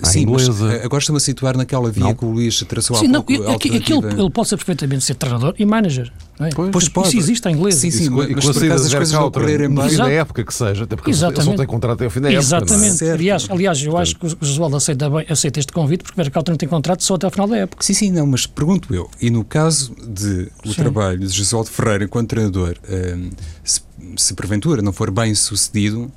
Sim, 0.04 0.22
inglesa. 0.22 0.82
agora 0.84 1.00
estou-me 1.00 1.18
a 1.18 1.20
situar 1.20 1.56
naquela 1.56 1.92
via 1.92 2.04
não. 2.04 2.16
que 2.16 2.26
o 2.26 2.32
Luís 2.32 2.60
traçou 2.68 2.96
sim, 2.98 3.08
há 3.08 3.22
pouco. 3.22 3.34
Não, 3.34 3.54
aqui, 3.54 3.76
aqui 3.76 3.94
ele, 3.94 4.22
ele, 4.22 4.30
pode 4.30 4.48
ser 4.50 4.58
perfeitamente 4.58 5.04
ser 5.04 5.16
treinador 5.16 5.54
e 5.58 5.66
manager. 5.66 6.12
É? 6.40 6.50
Pois, 6.50 6.72
pois 6.72 6.90
pode. 6.90 7.08
Isso 7.10 7.18
existe 7.18 7.48
em 7.48 7.54
inglês. 7.54 7.76
Sim, 7.76 7.92
sim, 7.92 8.10
mas, 8.10 8.30
mas 8.30 8.46
por 8.46 8.66
acaso 8.66 8.86
as 8.86 8.94
coisas 8.94 9.12
vão 9.12 9.32
correrem 9.32 9.74
bem. 9.74 9.96
Da 9.96 10.10
época 10.10 10.44
que 10.44 10.54
seja, 10.54 10.84
até 10.84 10.96
porque 10.96 11.12
Exatamente. 11.12 11.42
ele 11.42 11.52
só 11.52 11.58
tem 11.58 11.68
contrato 11.68 11.94
até 11.94 12.08
o 12.08 12.10
fim 12.10 12.22
da 12.22 12.30
época. 12.30 12.38
É? 12.38 12.46
Exatamente. 12.46 13.06
É? 13.06 13.12
Aliás, 13.12 13.48
aliás, 13.50 13.84
eu 13.84 13.98
acho 13.98 14.18
que 14.18 14.26
o 14.26 14.38
Josualdo 14.42 14.76
aceita, 14.76 15.10
bem, 15.10 15.26
aceita 15.30 15.60
este 15.60 15.72
convite 15.72 16.04
porque 16.04 16.20
o 16.20 16.24
Vercal 16.24 16.44
não 16.48 16.56
tem 16.56 16.68
contrato 16.68 17.04
só 17.04 17.16
até 17.16 17.28
o 17.28 17.32
final 17.32 17.48
da 17.48 17.58
época. 17.58 17.84
Sim, 17.84 17.94
sim, 17.94 18.12
não, 18.12 18.26
mas 18.26 18.46
pergunto 18.46 18.94
eu, 18.94 19.10
e 19.22 19.30
no 19.30 19.44
caso 19.44 19.96
de 20.08 20.50
o 20.66 20.70
sim. 20.70 20.76
trabalho 20.76 21.20
de 21.20 21.30
Josualdo 21.30 21.70
Ferreira 21.70 22.04
enquanto 22.04 22.30
treinador, 22.30 22.76
um, 22.90 23.30
se, 23.64 23.82
se 24.18 24.34
porventura 24.34 24.82
não 24.82 24.92
for 24.92 25.12
bem 25.12 25.36
sucedido, 25.36 26.12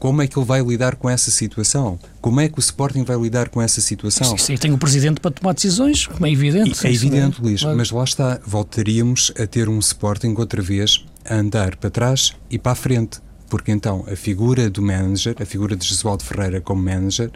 como 0.00 0.22
é 0.22 0.26
que 0.26 0.38
ele 0.38 0.46
vai 0.46 0.62
lidar 0.62 0.96
com 0.96 1.10
essa 1.10 1.30
situação? 1.30 1.98
Como 2.22 2.40
é 2.40 2.48
que 2.48 2.58
o 2.58 2.60
Sporting 2.60 3.04
vai 3.04 3.18
lidar 3.18 3.50
com 3.50 3.60
essa 3.60 3.82
situação? 3.82 4.36
Sim, 4.38 4.56
tem 4.56 4.72
o 4.72 4.78
presidente 4.78 5.20
para 5.20 5.30
tomar 5.30 5.52
decisões, 5.52 6.06
como 6.06 6.26
é 6.26 6.32
evidente. 6.32 6.86
é 6.86 6.90
evidente? 6.90 7.40
Luís, 7.40 7.60
claro. 7.60 7.76
mas 7.76 7.90
lá 7.90 8.02
está, 8.02 8.40
voltaríamos 8.44 9.30
a 9.38 9.46
ter 9.46 9.68
um 9.68 9.78
Sporting 9.78 10.34
outra 10.38 10.62
vez 10.62 11.04
a 11.28 11.36
andar 11.36 11.76
para 11.76 11.90
trás 11.90 12.34
e 12.50 12.58
para 12.58 12.72
a 12.72 12.74
frente, 12.74 13.20
porque 13.50 13.70
então 13.70 14.02
a 14.10 14.16
figura 14.16 14.70
do 14.70 14.80
manager, 14.80 15.36
a 15.38 15.44
figura 15.44 15.76
de 15.76 15.86
Jesualdo 15.86 16.24
Ferreira 16.24 16.62
como 16.62 16.82
manager, 16.82 17.30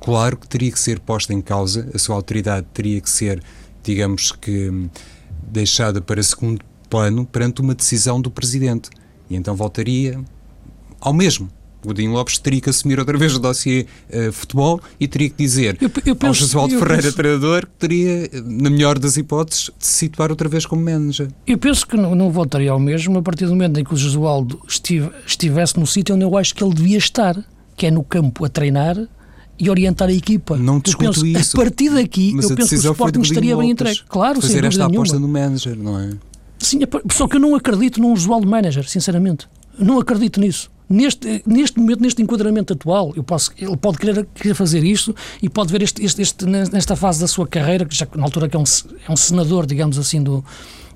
claro 0.00 0.38
que 0.38 0.48
teria 0.48 0.72
que 0.72 0.80
ser 0.80 1.00
posta 1.00 1.34
em 1.34 1.42
causa, 1.42 1.86
a 1.94 1.98
sua 1.98 2.16
autoridade 2.16 2.66
teria 2.72 2.98
que 2.98 3.10
ser, 3.10 3.42
digamos 3.84 4.32
que, 4.32 4.88
deixada 5.46 6.00
para 6.00 6.22
segundo 6.22 6.64
plano 6.88 7.26
perante 7.26 7.60
uma 7.60 7.74
decisão 7.74 8.18
do 8.22 8.30
presidente. 8.30 8.88
E 9.28 9.36
então 9.36 9.54
voltaria 9.54 10.18
ao 10.98 11.12
mesmo 11.12 11.48
Godinho 11.84 12.12
Lopes 12.12 12.38
teria 12.38 12.60
que 12.60 12.70
assumir 12.70 12.98
outra 12.98 13.16
vez 13.16 13.34
o 13.34 13.38
dossiê 13.38 13.86
uh, 14.12 14.32
futebol 14.32 14.80
e 14.98 15.08
teria 15.08 15.30
que 15.30 15.36
dizer 15.36 15.78
eu, 15.80 15.90
eu 16.04 16.14
penso, 16.14 16.26
ao 16.26 16.34
Josualdo 16.34 16.78
Ferreira, 16.78 17.02
penso, 17.02 17.16
treinador, 17.16 17.66
que 17.66 17.72
teria, 17.78 18.30
na 18.44 18.70
melhor 18.70 18.98
das 18.98 19.16
hipóteses, 19.16 19.70
de 19.78 19.86
se 19.86 19.92
situar 19.92 20.30
outra 20.30 20.48
vez 20.48 20.66
como 20.66 20.82
manager. 20.82 21.28
Eu 21.46 21.58
penso 21.58 21.86
que 21.86 21.96
não, 21.96 22.14
não 22.14 22.30
voltaria 22.30 22.70
ao 22.70 22.78
mesmo 22.78 23.18
a 23.18 23.22
partir 23.22 23.46
do 23.46 23.52
momento 23.52 23.78
em 23.80 23.84
que 23.84 23.94
o 23.94 23.96
Josualdo 23.96 24.60
estive, 24.68 25.10
estivesse 25.26 25.78
no 25.78 25.86
sítio 25.86 26.14
onde 26.14 26.24
eu 26.24 26.36
acho 26.36 26.54
que 26.54 26.62
ele 26.62 26.74
devia 26.74 26.98
estar, 26.98 27.36
que 27.76 27.86
é 27.86 27.90
no 27.90 28.04
campo 28.04 28.44
a 28.44 28.48
treinar 28.48 28.96
e 29.58 29.68
orientar 29.70 30.08
a 30.08 30.12
equipa. 30.12 30.56
Não 30.56 30.80
discuto 30.80 31.20
penso, 31.20 31.26
isso. 31.26 31.56
A 31.60 31.64
partir 31.64 31.90
daqui, 31.90 32.30
eu 32.30 32.54
penso 32.54 32.68
que 32.68 32.88
o 32.88 32.92
Sporting 32.92 33.20
estaria 33.20 33.56
bem 33.56 33.70
entregue. 33.70 34.00
Claro, 34.08 34.40
fazer 34.40 34.64
esta 34.64 34.86
aposta 34.86 35.18
no 35.18 35.28
manager, 35.28 35.76
não 35.76 35.98
é? 35.98 36.10
Sim, 36.58 36.80
é 36.82 37.14
só 37.14 37.26
que 37.26 37.36
eu 37.36 37.40
não 37.40 37.54
acredito 37.54 38.00
num 38.00 38.14
Josualdo 38.14 38.46
manager, 38.46 38.88
sinceramente. 38.88 39.48
Não 39.78 39.98
acredito 39.98 40.40
nisso 40.40 40.70
neste, 40.90 41.42
neste 41.46 41.78
momento, 41.78 42.00
neste 42.00 42.20
enquadramento 42.20 42.72
atual, 42.72 43.12
eu 43.14 43.22
posso, 43.22 43.52
ele 43.56 43.76
pode 43.76 43.98
querer, 43.98 44.26
querer 44.34 44.54
fazer 44.54 44.82
isto 44.82 45.14
e 45.40 45.48
pode 45.48 45.70
ver 45.70 45.82
este, 45.82 46.04
este, 46.04 46.20
este, 46.20 46.44
nesta 46.46 46.96
fase 46.96 47.20
da 47.20 47.28
sua 47.28 47.46
carreira, 47.46 47.84
que 47.84 47.94
já 47.94 48.06
na 48.16 48.24
altura 48.24 48.48
que 48.48 48.56
é 48.56 48.58
um, 48.58 48.64
é 49.08 49.12
um 49.12 49.16
senador, 49.16 49.66
digamos 49.66 49.96
assim, 49.98 50.20
do, 50.20 50.44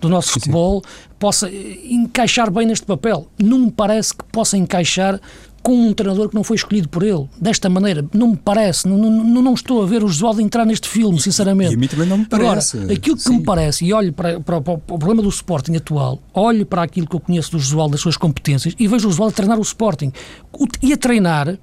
do 0.01 0.09
nosso 0.09 0.33
futebol, 0.33 0.83
sim. 0.83 1.09
possa 1.19 1.51
encaixar 1.51 2.51
bem 2.51 2.67
neste 2.67 2.85
papel. 2.85 3.29
Não 3.39 3.59
me 3.59 3.71
parece 3.71 4.15
que 4.15 4.25
possa 4.25 4.57
encaixar 4.57 5.21
com 5.65 5.73
um 5.73 5.95
treinador 5.95 6.29
que 6.29 6.35
não 6.35 6.45
foi 6.45 6.57
escolhido 6.57 6.91
por 6.91 7.03
ele, 7.03 7.27
desta 7.41 7.71
maneira. 7.71 8.05
Não 8.13 8.29
me 8.29 8.37
parece, 8.37 8.87
não, 8.87 8.99
não, 8.99 9.43
não 9.43 9.55
estou 9.55 9.83
a 9.83 9.87
ver 9.87 10.05
o 10.05 10.09
Josualdo 10.09 10.43
entrar 10.43 10.67
neste 10.67 10.87
filme, 10.87 11.19
sinceramente. 11.19 11.73
E 11.73 11.75
a 11.75 11.79
mim 11.79 11.89
também 11.89 12.07
não 12.07 12.19
me 12.19 12.27
parece. 12.27 12.77
Agora, 12.77 12.93
aquilo 12.93 13.17
que 13.17 13.23
Sim. 13.23 13.39
me 13.39 13.43
parece, 13.45 13.83
e 13.87 13.93
olho 13.95 14.13
para, 14.13 14.39
para, 14.41 14.61
para, 14.61 14.75
o 14.75 14.79
problema 14.79 15.23
do 15.23 15.29
Sporting 15.31 15.75
atual, 15.75 16.21
olho 16.35 16.67
para 16.67 16.83
aquilo 16.83 17.07
que 17.07 17.17
eu 17.17 17.21
conheço 17.21 17.51
do 17.51 17.59
Josualdo, 17.59 17.93
das 17.93 18.03
suas 18.03 18.19
competências, 18.19 18.75
e 18.79 18.87
vejo 18.87 19.09
o 19.09 19.11
Josualdo 19.11 19.35
treinar 19.35 19.59
o 19.59 19.63
Sporting. 19.63 20.13
E 20.83 20.93
a 20.93 20.99
treinar 20.99 21.59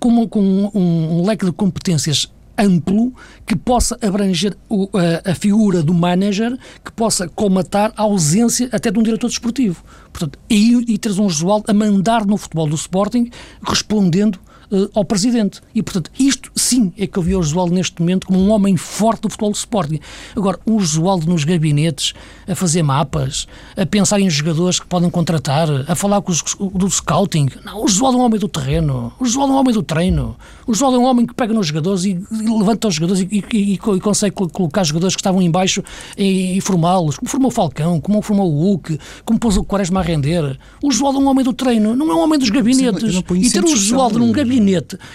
com, 0.00 0.26
com 0.26 0.40
um, 0.40 0.70
um, 0.74 1.20
um 1.20 1.26
leque 1.26 1.44
de 1.44 1.52
competências 1.52 2.32
amplo 2.58 3.12
que 3.44 3.54
possa 3.54 3.98
abranger 4.00 4.56
o, 4.68 4.88
a, 4.94 5.30
a, 5.30 5.34
figura 5.34 5.82
do 5.82 5.94
manager, 5.94 6.56
que 6.84 6.92
possa 6.92 7.28
comatar 7.28 7.92
a 7.96 8.02
ausência 8.02 8.68
até 8.72 8.90
de 8.90 8.98
um 8.98 9.02
diretor 9.02 9.28
desportivo. 9.28 9.84
Portanto, 10.12 10.38
e, 10.48 10.92
e 10.92 10.98
teres 10.98 11.18
um 11.18 11.28
Josualdo 11.28 11.64
a 11.68 11.74
mandar 11.74 12.24
no 12.24 12.36
futebol 12.36 12.66
do 12.66 12.74
Sporting, 12.74 13.30
respondendo 13.62 14.38
uh, 14.70 14.90
ao 14.94 15.04
Presidente. 15.04 15.60
E, 15.74 15.82
portanto, 15.82 16.10
isto 16.18 16.50
sim 16.54 16.92
é 16.98 17.06
que 17.06 17.18
eu 17.18 17.22
vi 17.22 17.34
o 17.34 17.42
Josualdo 17.42 17.74
neste 17.74 18.00
momento 18.00 18.26
como 18.26 18.38
um 18.38 18.50
homem 18.50 18.76
forte 18.76 19.22
do 19.22 19.30
futebol 19.30 19.50
do 19.50 19.56
Sporting. 19.56 20.00
Agora, 20.34 20.58
o 20.66 20.80
Josualdo 20.80 21.26
nos 21.26 21.44
gabinetes, 21.44 22.12
a 22.46 22.54
fazer 22.54 22.82
mapas, 22.82 23.46
a 23.76 23.86
pensar 23.86 24.20
em 24.20 24.28
jogadores 24.28 24.80
que 24.80 24.86
podem 24.86 25.10
contratar, 25.10 25.68
a 25.88 25.94
falar 25.94 26.20
com 26.22 26.32
os, 26.32 26.42
do 26.74 26.90
scouting. 26.90 27.48
Não, 27.64 27.84
o 27.84 27.88
Josualdo 27.88 28.18
é 28.18 28.20
um 28.20 28.24
homem 28.24 28.40
do 28.40 28.48
terreno, 28.48 29.12
o 29.18 29.24
Josualdo 29.24 29.52
é 29.52 29.56
um 29.56 29.58
homem 29.60 29.74
do 29.74 29.82
treino, 29.82 30.36
o 30.66 30.74
Josualdo 30.74 30.98
é 30.98 31.00
um 31.00 31.04
homem 31.04 31.26
que 31.26 31.34
pega 31.34 31.52
nos 31.52 31.66
jogadores 31.66 32.04
e, 32.04 32.10
e 32.10 32.58
levanta 32.58 32.88
os 32.88 32.94
jogadores 32.94 33.26
e, 33.30 33.44
e, 33.52 33.72
e, 33.74 33.78
consegue 33.78 34.34
colocar 34.34 34.84
jogadores 34.84 35.14
que 35.14 35.20
estavam 35.20 35.40
em 35.40 35.50
baixo 35.50 35.82
e, 36.16 36.60
formá-los, 36.60 37.16
como 37.16 37.28
formou 37.28 37.48
o 37.48 37.54
Falcão, 37.54 38.00
como 38.00 38.20
formou 38.22 38.52
o 38.52 38.62
Hulk, 38.62 38.98
como 39.24 39.38
pôs 39.38 39.56
o 39.56 39.64
Quaresma 39.64 40.00
a 40.00 40.02
render. 40.02 40.58
O 40.82 40.90
Josualdo 40.90 41.18
é 41.18 41.22
um 41.22 41.28
homem 41.28 41.44
do 41.44 41.52
treino, 41.52 41.94
não 41.94 42.10
é 42.10 42.14
um 42.14 42.20
homem 42.20 42.38
dos 42.38 42.50
gabinetes. 42.50 43.22
e 43.34 43.50
ter 43.50 43.64
o 43.64 43.68
Josualdo 43.68 44.18
num 44.18 44.32
gabinete 44.32 44.55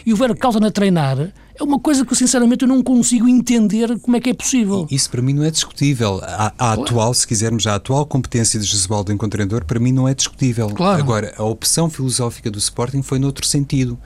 e 0.05 0.13
o 0.13 0.15
Vera 0.15 0.35
Caldan 0.35 0.67
a 0.67 0.71
treinar 0.71 1.31
é 1.59 1.63
uma 1.63 1.79
coisa 1.79 2.05
que, 2.05 2.15
sinceramente, 2.15 2.63
eu 2.63 2.67
não 2.67 2.81
consigo 2.81 3.27
entender 3.27 3.99
como 3.99 4.17
é 4.17 4.19
que 4.19 4.29
é 4.29 4.33
possível. 4.33 4.87
Isso 4.89 5.09
para 5.09 5.21
mim 5.21 5.33
não 5.33 5.43
é 5.43 5.51
discutível. 5.51 6.19
A, 6.23 6.53
a 6.57 6.73
atual, 6.73 7.13
se 7.13 7.27
quisermos, 7.27 7.67
a 7.67 7.75
atual 7.75 8.05
competência 8.05 8.59
de 8.59 8.65
Jesualdo 8.65 9.11
enquanto 9.11 9.33
treinador, 9.33 9.63
para 9.65 9.79
mim 9.79 9.91
não 9.91 10.07
é 10.07 10.13
discutível. 10.13 10.69
Claro. 10.69 11.01
Agora, 11.01 11.33
a 11.37 11.43
opção 11.43 11.89
filosófica 11.89 12.49
do 12.49 12.57
Sporting 12.57 13.03
foi 13.03 13.19
noutro 13.19 13.45
sentido. 13.45 13.97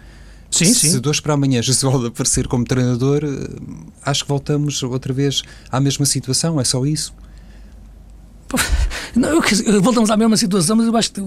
Sim, 0.52 0.66
se 0.66 0.92
sim. 0.92 1.00
de 1.00 1.10
hoje 1.10 1.22
para 1.22 1.34
amanhã 1.34 1.62
Jesualdo 1.62 2.08
aparecer 2.08 2.48
como 2.48 2.64
treinador, 2.64 3.24
eh, 3.24 3.28
acho 4.04 4.24
que 4.24 4.30
voltamos 4.30 4.82
outra 4.84 5.12
vez 5.12 5.42
à 5.70 5.80
mesma 5.82 6.06
situação, 6.06 6.60
é 6.62 6.64
só 6.64 6.86
isso. 6.86 7.14
Não, 9.16 9.30
eu, 9.30 9.82
voltamos 9.82 10.10
à 10.10 10.18
mesma 10.18 10.36
situação, 10.36 10.76
mas 10.76 10.88
eu 10.88 10.98
acho 10.98 11.12
que 11.12 11.22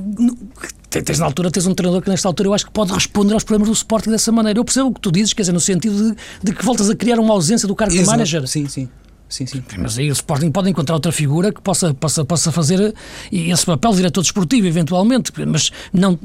tens 0.90 1.18
na 1.18 1.24
altura, 1.26 1.50
tens 1.50 1.66
um 1.66 1.74
treinador 1.74 2.02
que 2.02 2.10
nesta 2.10 2.28
altura 2.28 2.50
eu 2.50 2.54
acho 2.54 2.66
que 2.66 2.70
pode 2.70 2.92
responder 2.92 3.32
aos 3.32 3.44
problemas 3.44 3.68
do 3.68 3.72
Sporting 3.72 4.10
dessa 4.10 4.30
maneira. 4.30 4.58
Eu 4.58 4.64
percebo 4.64 4.88
o 4.88 4.94
que 4.94 5.00
tu 5.00 5.10
dizes, 5.10 5.32
quer 5.32 5.42
dizer, 5.42 5.52
no 5.52 5.60
sentido 5.60 6.10
de, 6.10 6.16
de 6.42 6.52
que 6.54 6.64
voltas 6.64 6.90
a 6.90 6.94
criar 6.94 7.18
uma 7.18 7.32
ausência 7.32 7.66
do 7.66 7.74
cargo 7.74 7.94
Exato. 7.94 8.04
de 8.04 8.10
manager. 8.10 8.46
Sim, 8.46 8.68
sim. 8.68 8.88
Sim, 9.28 9.44
sim. 9.44 9.62
Mas 9.76 9.98
aí 9.98 10.08
o 10.10 10.12
Sporting 10.12 10.50
pode 10.50 10.70
encontrar 10.70 10.94
outra 10.94 11.12
figura 11.12 11.52
que 11.52 11.60
possa, 11.60 11.92
possa, 11.92 12.24
possa 12.24 12.50
fazer 12.50 12.94
esse 13.30 13.66
papel 13.66 13.90
de 13.90 13.96
diretor 13.98 14.22
desportivo, 14.22 14.66
eventualmente, 14.66 15.30
mas, 15.46 15.70
não, 15.92 16.18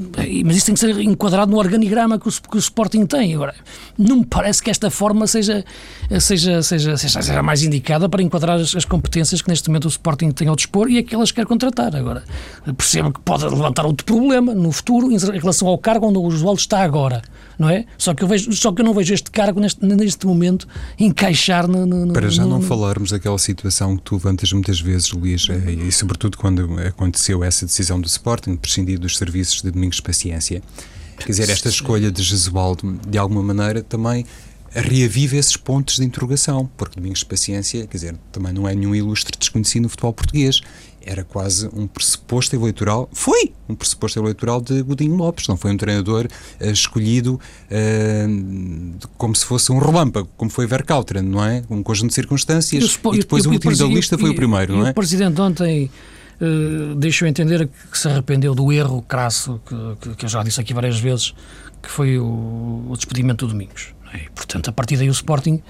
mas 0.46 0.58
isso 0.58 0.68
tem 0.68 0.74
que 0.74 0.80
ser 0.80 0.98
enquadrado 1.02 1.52
no 1.52 1.58
organigrama 1.58 2.18
que 2.18 2.30
o, 2.30 2.32
que 2.32 2.56
o 2.56 2.60
Sporting 2.60 3.06
tem. 3.06 3.36
Agora, 3.36 3.54
não 3.98 4.18
me 4.18 4.26
parece 4.26 4.64
que 4.64 4.70
esta 4.70 4.90
forma 4.90 5.28
seja, 5.28 5.66
seja, 6.20 6.64
seja, 6.64 6.96
seja, 6.96 7.22
seja 7.22 7.44
mais 7.44 7.62
indicada 7.62 8.08
para 8.08 8.24
enquadrar 8.24 8.58
as, 8.58 8.74
as, 8.74 8.86
competências 8.86 9.42
que 9.42 9.50
neste 9.50 9.68
momento 9.68 9.86
o 9.86 9.90
Sporting 9.90 10.32
tem 10.32 10.48
ao 10.48 10.56
dispor 10.56 10.90
e 10.90 10.98
aquelas 10.98 11.30
que 11.30 11.42
quer 11.42 11.46
contratar. 11.46 11.94
Agora, 11.96 12.24
percebo 12.78 13.12
que 13.12 13.20
pode 13.20 13.44
levantar 13.44 13.86
outro 13.86 14.06
problema 14.06 14.54
no 14.56 14.72
futuro 14.72 15.12
em 15.12 15.18
relação 15.18 15.68
ao 15.68 15.78
cargo 15.78 16.08
onde 16.08 16.18
o 16.18 16.24
Oswaldo 16.24 16.62
está 16.62 16.82
agora 16.82 17.22
não 17.58 17.70
é? 17.70 17.86
Só 17.98 18.14
que 18.14 18.24
eu, 18.24 18.28
vejo, 18.28 18.52
só 18.54 18.72
que 18.72 18.82
eu 18.82 18.86
não 18.86 18.94
vejo 18.94 19.14
este 19.14 19.30
cargo 19.32 19.60
neste, 19.60 19.86
neste 19.86 20.26
momento 20.26 20.68
encaixar 21.00 21.68
no, 21.68 21.86
no 21.86 22.14
Para 22.14 22.30
já 22.30 22.44
no, 22.44 22.50
não 22.50 22.62
falarmos 22.94 23.10
daquela 23.10 23.40
situação 23.40 23.98
que 23.98 24.04
tu 24.04 24.16
levantas 24.16 24.54
muitas 24.54 24.80
vezes, 24.80 25.12
Luís, 25.12 25.48
é, 25.50 25.72
e 25.72 25.92
sobretudo 25.92 26.38
quando 26.38 26.80
aconteceu 26.80 27.44
essa 27.44 27.66
decisão 27.66 28.00
do 28.00 28.08
Sporting 28.08 28.56
prescindir 28.56 29.00
dos 29.00 29.18
serviços 29.18 29.62
de 29.62 29.72
Domingos 29.72 30.00
Paciência. 30.00 30.62
Quer 31.18 31.26
dizer, 31.26 31.50
esta 31.50 31.70
escolha 31.70 32.12
de 32.12 32.22
Jesualdo, 32.22 33.00
de 33.08 33.18
alguma 33.18 33.42
maneira, 33.42 33.82
também 33.82 34.26
reaviva 34.70 35.38
esses 35.38 35.58
pontos 35.58 35.98
de 35.98 36.04
interrogação, 36.04 36.70
porque 36.78 37.00
Domingos 37.00 37.24
Paciência, 37.24 37.88
quer 37.88 37.98
dizer, 37.98 38.16
também 38.32 38.54
não 38.54 38.68
é 38.68 38.76
nenhum 38.76 38.94
ilustre 38.94 39.38
desconhecido 39.38 39.84
no 39.84 39.90
futebol 39.90 40.14
português 40.14 40.62
era 41.06 41.24
quase 41.24 41.70
um 41.74 41.88
pressuposto 41.88 42.56
eleitoral, 42.56 43.10
foi 43.12 43.54
um 43.68 43.76
pressuposto 43.76 44.20
eleitoral 44.20 44.62
de 44.62 44.82
Godinho 44.82 45.16
Lopes, 45.16 45.48
não 45.48 45.58
foi 45.58 45.72
um 45.72 45.78
treinador 45.78 46.26
uh, 46.26 46.66
escolhido 46.66 47.40
uh, 47.70 49.08
como 49.18 49.36
se 49.36 49.46
fosse 49.46 49.72
um 49.72 49.80
relâmpago, 49.80 50.30
como 50.38 50.50
foi 50.50 50.66
Verkautren, 50.66 51.24
não 51.24 51.44
é? 51.44 51.64
Um 51.70 51.84
conjunto 51.84 52.10
de 52.10 52.16
circunstâncias 52.16 52.84
e, 52.84 53.16
e 53.16 53.20
depois 53.20 53.46
o 53.46 53.52
último 53.52 53.76
da 53.76 53.86
lista 53.86 54.18
foi 54.18 54.30
o 54.30 54.36
primeiro, 54.36 54.78
não 54.78 54.88
é? 54.88 54.92
O 54.92 54.94
Presidente 54.94 55.40
ontem 55.40 55.92
uh, 56.42 56.96
deixou 56.96 57.28
entender 57.28 57.70
que 57.92 57.98
se 57.98 58.08
arrependeu 58.08 58.56
do 58.56 58.72
erro 58.72 59.02
crasso, 59.02 59.62
que, 59.66 59.76
que, 60.02 60.16
que, 60.16 60.26
eu 60.26 60.30
já 60.30 60.44
disse 60.44 60.60
aqui 60.60 60.74
várias 60.74 61.00
vezes, 61.00 61.34
que 61.82 61.90
foi 61.90 62.18
o, 62.18 62.86
o 62.90 62.94
despedimento 62.96 63.46
do 63.46 63.52
Domingos. 63.52 63.94
É? 64.14 64.18
E, 64.18 64.30
portanto, 64.30 64.70
a 64.70 64.72
partir 64.72 64.98
daí 64.98 65.10
o 65.10 65.12
Sporting 65.12 65.62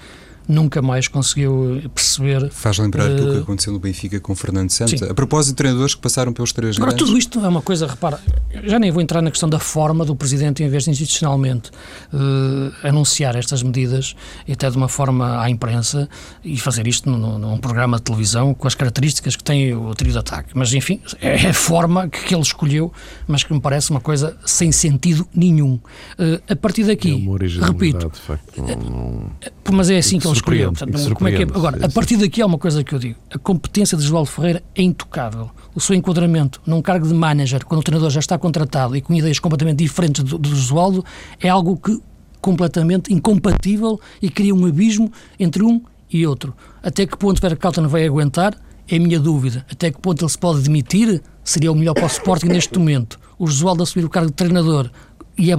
nunca 0.48 0.82
mais 0.82 1.08
conseguiu 1.08 1.82
perceber. 1.94 2.50
Faz 2.50 2.78
lembrar 2.78 3.10
uh, 3.10 3.16
do 3.16 3.32
que 3.32 3.38
aconteceu 3.38 3.72
no 3.72 3.78
Benfica 3.78 4.20
com 4.20 4.34
Fernando 4.34 4.70
Santos. 4.70 4.98
Sim. 4.98 5.08
A 5.08 5.14
propósito 5.14 5.52
de 5.52 5.56
treinadores 5.56 5.94
que 5.94 6.00
passaram 6.00 6.32
pelos 6.32 6.52
três 6.52 6.76
Agora, 6.76 6.90
grandes. 6.90 7.06
tudo 7.06 7.18
isto 7.18 7.44
é 7.44 7.48
uma 7.48 7.62
coisa, 7.62 7.86
repara, 7.86 8.20
já 8.64 8.78
nem 8.78 8.90
vou 8.90 9.02
entrar 9.02 9.22
na 9.22 9.30
questão 9.30 9.48
da 9.48 9.58
forma 9.58 10.04
do 10.04 10.14
Presidente, 10.14 10.62
em 10.62 10.68
vez 10.68 10.84
de 10.84 10.90
institucionalmente 10.90 11.70
uh, 12.12 12.86
anunciar 12.86 13.36
estas 13.36 13.62
medidas, 13.62 14.14
e 14.46 14.52
até 14.52 14.70
de 14.70 14.76
uma 14.76 14.88
forma 14.88 15.40
à 15.40 15.48
imprensa, 15.48 16.08
e 16.44 16.58
fazer 16.58 16.86
isto 16.86 17.10
num, 17.10 17.38
num 17.38 17.58
programa 17.58 17.96
de 17.96 18.02
televisão 18.02 18.54
com 18.54 18.66
as 18.66 18.74
características 18.74 19.36
que 19.36 19.44
tem 19.44 19.74
o 19.74 19.94
trio 19.94 20.12
de 20.12 20.18
ataque. 20.18 20.50
Mas, 20.54 20.72
enfim, 20.72 21.00
é 21.20 21.48
a 21.48 21.54
forma 21.54 22.08
que, 22.08 22.24
que 22.24 22.34
ele 22.34 22.42
escolheu, 22.42 22.92
mas 23.26 23.42
que 23.42 23.52
me 23.52 23.60
parece 23.60 23.90
uma 23.90 24.00
coisa 24.00 24.36
sem 24.44 24.70
sentido 24.70 25.26
nenhum. 25.34 25.74
Uh, 26.18 26.40
a 26.48 26.56
partir 26.56 26.84
daqui, 26.84 27.26
é 27.60 27.64
repito, 27.64 28.10
de 28.10 28.20
facto, 28.20 28.62
não, 28.62 28.76
não... 28.76 29.30
mas 29.72 29.90
é 29.90 29.98
assim 29.98 30.18
que 30.18 30.26
ele 30.26 30.33
escolheu. 30.34 30.72
Portanto, 30.72 31.14
como 31.14 31.28
é 31.28 31.34
é? 31.34 31.42
Agora, 31.42 31.86
a 31.86 31.88
partir 31.88 32.16
daqui 32.16 32.42
há 32.42 32.46
uma 32.46 32.58
coisa 32.58 32.84
que 32.84 32.94
eu 32.94 32.98
digo: 32.98 33.18
a 33.30 33.38
competência 33.38 33.96
de 33.96 34.04
João 34.04 34.24
Ferreira 34.24 34.62
é 34.74 34.82
intocável. 34.82 35.50
O 35.74 35.80
seu 35.80 35.94
enquadramento 35.96 36.60
num 36.66 36.82
cargo 36.82 37.06
de 37.06 37.14
manager, 37.14 37.64
quando 37.64 37.80
o 37.80 37.82
treinador 37.82 38.10
já 38.10 38.20
está 38.20 38.38
contratado 38.38 38.96
e 38.96 39.00
com 39.00 39.12
ideias 39.14 39.38
completamente 39.38 39.78
diferentes 39.78 40.22
do, 40.22 40.38
do 40.38 40.48
Josualdo, 40.48 41.04
é 41.40 41.48
algo 41.48 41.76
que 41.76 42.00
completamente 42.40 43.12
incompatível 43.12 43.98
e 44.20 44.28
cria 44.28 44.54
um 44.54 44.66
abismo 44.66 45.10
entre 45.40 45.62
um 45.62 45.80
e 46.10 46.26
outro. 46.26 46.54
Até 46.82 47.06
que 47.06 47.16
ponto 47.16 47.40
Vera 47.40 47.56
Calton 47.56 47.88
vai 47.88 48.06
aguentar? 48.06 48.54
É 48.86 48.96
a 48.96 49.00
minha 49.00 49.18
dúvida. 49.18 49.64
Até 49.70 49.90
que 49.90 49.98
ponto 49.98 50.22
ele 50.22 50.30
se 50.30 50.38
pode 50.38 50.60
demitir? 50.60 51.22
Seria 51.42 51.72
o 51.72 51.74
melhor 51.74 51.94
para 51.94 52.04
o 52.04 52.06
Sporting 52.06 52.48
neste 52.48 52.78
momento. 52.78 53.18
O 53.38 53.46
Josualdo 53.46 53.82
assumir 53.82 54.04
o 54.04 54.10
cargo 54.10 54.28
de 54.28 54.36
treinador 54.36 54.90
e, 55.36 55.50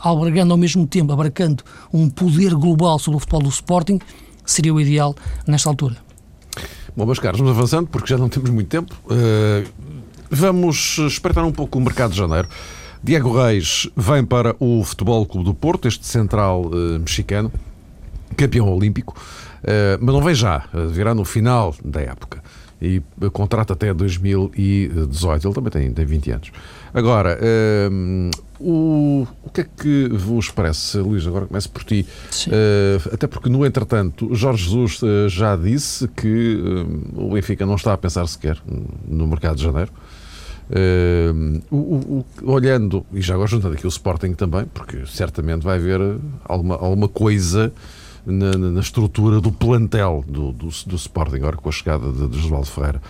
albergando 0.00 0.52
ao 0.52 0.58
mesmo 0.58 0.86
tempo, 0.86 1.12
abarcando 1.12 1.62
um 1.92 2.08
poder 2.08 2.54
global 2.54 2.98
sobre 2.98 3.16
o 3.16 3.20
futebol 3.20 3.42
do 3.42 3.48
Sporting, 3.48 3.98
seria 4.44 4.72
o 4.72 4.80
ideal 4.80 5.14
nesta 5.46 5.68
altura. 5.68 5.96
Bom, 6.96 7.04
meus 7.04 7.18
caros, 7.18 7.38
vamos 7.38 7.56
avançando 7.56 7.88
porque 7.88 8.08
já 8.08 8.18
não 8.18 8.28
temos 8.28 8.50
muito 8.50 8.68
tempo. 8.68 8.94
Uh, 9.04 9.68
vamos 10.30 10.98
espreitar 10.98 11.44
um 11.44 11.52
pouco 11.52 11.78
o 11.78 11.80
mercado 11.82 12.12
de 12.12 12.18
janeiro. 12.18 12.48
Diego 13.02 13.32
Reis 13.36 13.88
vem 13.96 14.24
para 14.24 14.56
o 14.58 14.82
Futebol 14.82 15.24
Clube 15.26 15.44
do 15.44 15.54
Porto, 15.54 15.86
este 15.86 16.06
central 16.06 16.62
uh, 16.66 16.98
mexicano, 16.98 17.52
campeão 18.36 18.68
olímpico, 18.72 19.14
uh, 19.62 19.98
mas 20.00 20.14
não 20.14 20.22
vem 20.22 20.34
já, 20.34 20.64
virá 20.90 21.14
no 21.14 21.24
final 21.24 21.74
da 21.84 22.00
época 22.00 22.42
e 22.80 23.02
contrata 23.32 23.72
até 23.72 23.92
2018. 23.92 25.46
Ele 25.46 25.54
também 25.54 25.70
tem, 25.70 25.92
tem 25.92 26.04
20 26.04 26.30
anos. 26.30 26.52
Agora, 26.92 27.38
um, 27.90 28.30
o, 28.58 29.26
o 29.42 29.50
que 29.50 29.62
é 29.62 29.64
que 29.64 30.08
vos 30.08 30.50
parece, 30.50 30.98
Luís? 30.98 31.26
Agora 31.26 31.46
começo 31.46 31.70
por 31.70 31.84
ti. 31.84 32.06
Uh, 32.46 33.14
até 33.14 33.26
porque, 33.26 33.48
no 33.48 33.64
entretanto, 33.64 34.34
Jorge 34.34 34.64
Jesus 34.64 35.02
uh, 35.02 35.28
já 35.28 35.56
disse 35.56 36.08
que 36.08 36.56
uh, 36.56 37.26
o 37.26 37.30
Benfica 37.32 37.64
não 37.66 37.74
está 37.74 37.92
a 37.92 37.98
pensar 37.98 38.26
sequer 38.26 38.58
no 39.06 39.26
mercado 39.26 39.56
de 39.56 39.62
janeiro. 39.62 39.92
O, 41.70 41.76
o, 41.76 42.24
olhando, 42.42 43.06
e 43.12 43.22
já 43.22 43.34
agora 43.34 43.48
juntando 43.48 43.74
aqui 43.74 43.86
o 43.86 43.88
Sporting 43.88 44.32
também, 44.32 44.64
porque 44.74 45.06
certamente 45.06 45.62
vai 45.62 45.76
haver 45.76 46.00
alguma, 46.44 46.74
alguma 46.74 47.08
coisa 47.08 47.72
na, 48.26 48.56
na 48.56 48.80
estrutura 48.80 49.40
do 49.40 49.52
plantel 49.52 50.24
do, 50.26 50.52
do, 50.52 50.68
do, 50.86 50.96
Sporting, 50.96 51.36
agora 51.36 51.56
com 51.56 51.68
a 51.68 51.72
chegada 51.72 52.10
de, 52.10 52.28
de 52.28 52.40
Josualdo 52.40 52.66
Ferreira. 52.66 53.00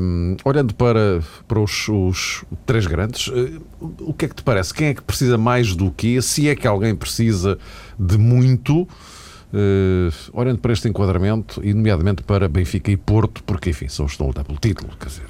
Um, 0.00 0.36
olhando 0.44 0.74
para, 0.74 1.20
para 1.46 1.60
os, 1.60 1.86
os 1.88 2.44
três 2.64 2.86
grandes, 2.86 3.28
uh, 3.28 3.62
o 4.00 4.14
que 4.14 4.24
é 4.26 4.28
que 4.28 4.34
te 4.34 4.42
parece? 4.42 4.72
Quem 4.72 4.88
é 4.88 4.94
que 4.94 5.02
precisa 5.02 5.36
mais 5.36 5.74
do 5.74 5.90
quê? 5.90 6.20
Se 6.22 6.48
é 6.48 6.54
que 6.54 6.66
alguém 6.66 6.94
precisa 6.94 7.58
de 7.98 8.16
muito, 8.16 8.82
uh, 8.82 8.88
olhando 10.32 10.58
para 10.58 10.72
este 10.72 10.88
enquadramento, 10.88 11.60
e 11.62 11.74
nomeadamente 11.74 12.22
para 12.22 12.48
Benfica 12.48 12.90
e 12.90 12.96
Porto, 12.96 13.42
porque 13.44 13.70
enfim, 13.70 13.88
são 13.88 14.06
os 14.06 14.12
que 14.12 14.14
estão 14.14 14.26
a 14.26 14.28
lutar 14.28 14.44
pelo 14.44 14.58
título. 14.58 14.90
Quer 14.98 15.08
dizer, 15.08 15.24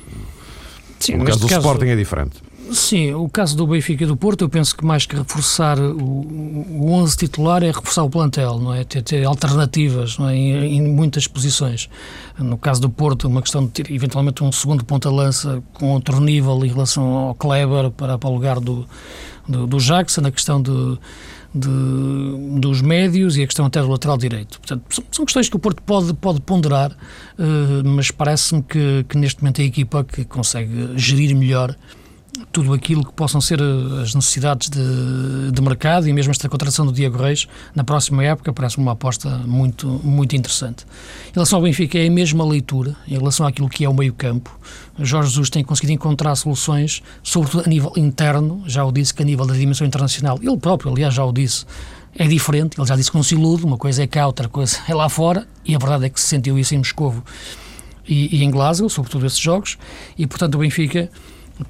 Sim, 1.01 1.17
no 1.17 1.25
caso 1.25 1.41
do 1.41 1.49
caso, 1.49 1.61
Sporting 1.61 1.87
é 1.87 1.97
diferente. 1.97 2.41
Sim, 2.73 3.13
o 3.13 3.29
caso 3.29 3.55
do 3.55 3.67
Benfica 3.67 4.05
e 4.05 4.07
do 4.07 4.17
Porto, 4.17 4.43
eu 4.43 4.49
penso 4.49 4.75
que 4.75 4.85
mais 4.85 5.05
que 5.05 5.15
reforçar 5.15 5.79
o, 5.79 5.93
o 6.01 6.93
11 6.93 7.17
titular 7.17 7.63
é 7.63 7.67
reforçar 7.67 8.03
o 8.03 8.09
plantel, 8.09 8.59
não 8.59 8.73
é? 8.73 8.83
Ter, 8.83 9.03
ter 9.03 9.25
alternativas 9.25 10.17
é? 10.21 10.35
em, 10.35 10.77
em, 10.77 10.83
muitas 10.83 11.27
posições. 11.27 11.91
No 12.39 12.57
caso 12.57 12.81
do 12.81 12.89
Porto, 12.89 13.29
uma 13.29 13.43
questão 13.43 13.65
de 13.67 13.71
ter 13.73 13.91
eventualmente 13.91 14.43
um 14.43 14.51
segundo 14.51 14.85
ponta-lança 14.85 15.63
com 15.75 15.91
outro 15.91 16.19
nível 16.21 16.65
em 16.65 16.69
relação 16.69 17.05
ao 17.05 17.35
Kleber 17.35 17.91
para, 17.91 18.17
para 18.17 18.31
o 18.31 18.33
lugar 18.33 18.59
do, 18.59 18.87
do, 19.47 19.67
do 19.67 19.79
Jackson, 19.79 20.23
a 20.25 20.31
questão 20.31 20.63
de, 20.63 20.99
de, 21.55 22.59
dos 22.59 22.81
médios 22.81 23.37
e 23.37 23.43
a 23.43 23.47
questão 23.47 23.67
até 23.67 23.83
do 23.83 23.89
lateral 23.89 24.17
direito. 24.17 24.59
Portanto, 24.59 24.83
são, 24.89 25.05
são 25.13 25.25
questões 25.27 25.49
que 25.49 25.57
o 25.57 25.59
Porto 25.59 25.83
pode, 25.83 26.15
pode 26.15 26.41
ponderar, 26.41 26.91
uh, 26.93 27.87
mas 27.87 28.11
parece-me 28.11 28.63
que, 28.63 29.05
que 29.09 29.19
neste 29.19 29.43
momento 29.43 29.61
é 29.61 29.63
a 29.63 29.67
equipa 29.67 30.05
que 30.05 30.25
consegue 30.25 30.93
gerir 30.97 31.37
melhor 31.37 31.77
tudo 32.51 32.73
aquilo 32.73 33.05
que 33.05 33.13
possam 33.13 33.41
ser 33.41 33.61
eh, 33.61 34.03
as 34.03 34.15
necessidades 34.15 34.69
de, 34.71 35.53
de 35.53 35.63
mercado 35.63 36.09
e 36.09 36.13
mesmo 36.13 36.31
esta 36.31 36.49
contratação 36.49 36.87
do 36.87 36.93
Diego 36.93 37.19
Reis 37.19 37.47
na 37.75 37.85
próxima 37.85 38.25
época 38.25 38.53
parece-me 38.53 38.85
uma 38.85 38.93
aposta 38.93 39.29
muito, 39.47 39.87
muito 40.03 40.35
interessante. 40.35 40.85
Em 41.31 41.35
relação 41.35 41.59
ao 41.59 41.63
Benfica, 41.63 41.99
é 41.99 42.07
a 42.07 42.11
mesma 42.11 42.45
leitura 42.45 42.97
em 43.07 43.17
relação 43.17 43.47
àquilo 43.47 43.69
que 43.69 43.85
é 43.85 43.89
o 43.89 43.95
meio-campo. 43.95 44.59
Jorge 44.99 45.31
Jesus 45.31 45.51
tem 45.51 45.63
conseguido 45.63 45.93
encontrar 45.93 46.35
soluções, 46.37 47.03
sobretudo 47.23 47.65
a 47.67 47.69
nível 47.69 47.93
interno, 47.97 48.63
já 48.67 48.85
o 48.85 48.93
disse 48.93 49.13
que 49.13 49.23
a 49.23 49.27
nível 49.27 49.47
da 49.47 49.55
dimensão 49.55 49.87
internacional, 49.87 50.39
ele 50.43 50.57
próprio, 50.57 50.91
aliás, 50.91 51.15
já 51.15 51.25
o 51.25 51.33
disse, 51.33 51.67
é 52.17 52.27
diferente, 52.27 52.79
ele 52.79 52.87
já 52.87 52.97
disse 52.97 53.11
que 53.11 53.17
não 53.17 53.23
se 53.23 53.35
ilude, 53.35 53.65
uma 53.65 53.79
coisa 53.79 54.03
é 54.03 54.07
cá, 54.07 54.27
outra 54.27 54.49
coisa 54.49 54.79
é 54.89 54.95
lá 54.95 55.09
fora, 55.09 55.47
e 55.65 55.75
a 55.75 55.79
verdade 55.79 56.07
é 56.07 56.09
que 56.11 56.21
se 56.21 56.27
sentiu 56.27 56.59
isso 56.59 56.75
em 56.75 56.79
Moscovo 56.79 57.25
e, 58.07 58.37
e 58.37 58.45
em 58.45 58.51
Glasgow, 58.51 58.89
sobretudo 58.89 59.27
esses 59.27 59.39
jogos, 59.39 59.79
e 60.19 60.27
portanto 60.27 60.57
o 60.57 60.59
Benfica 60.59 61.11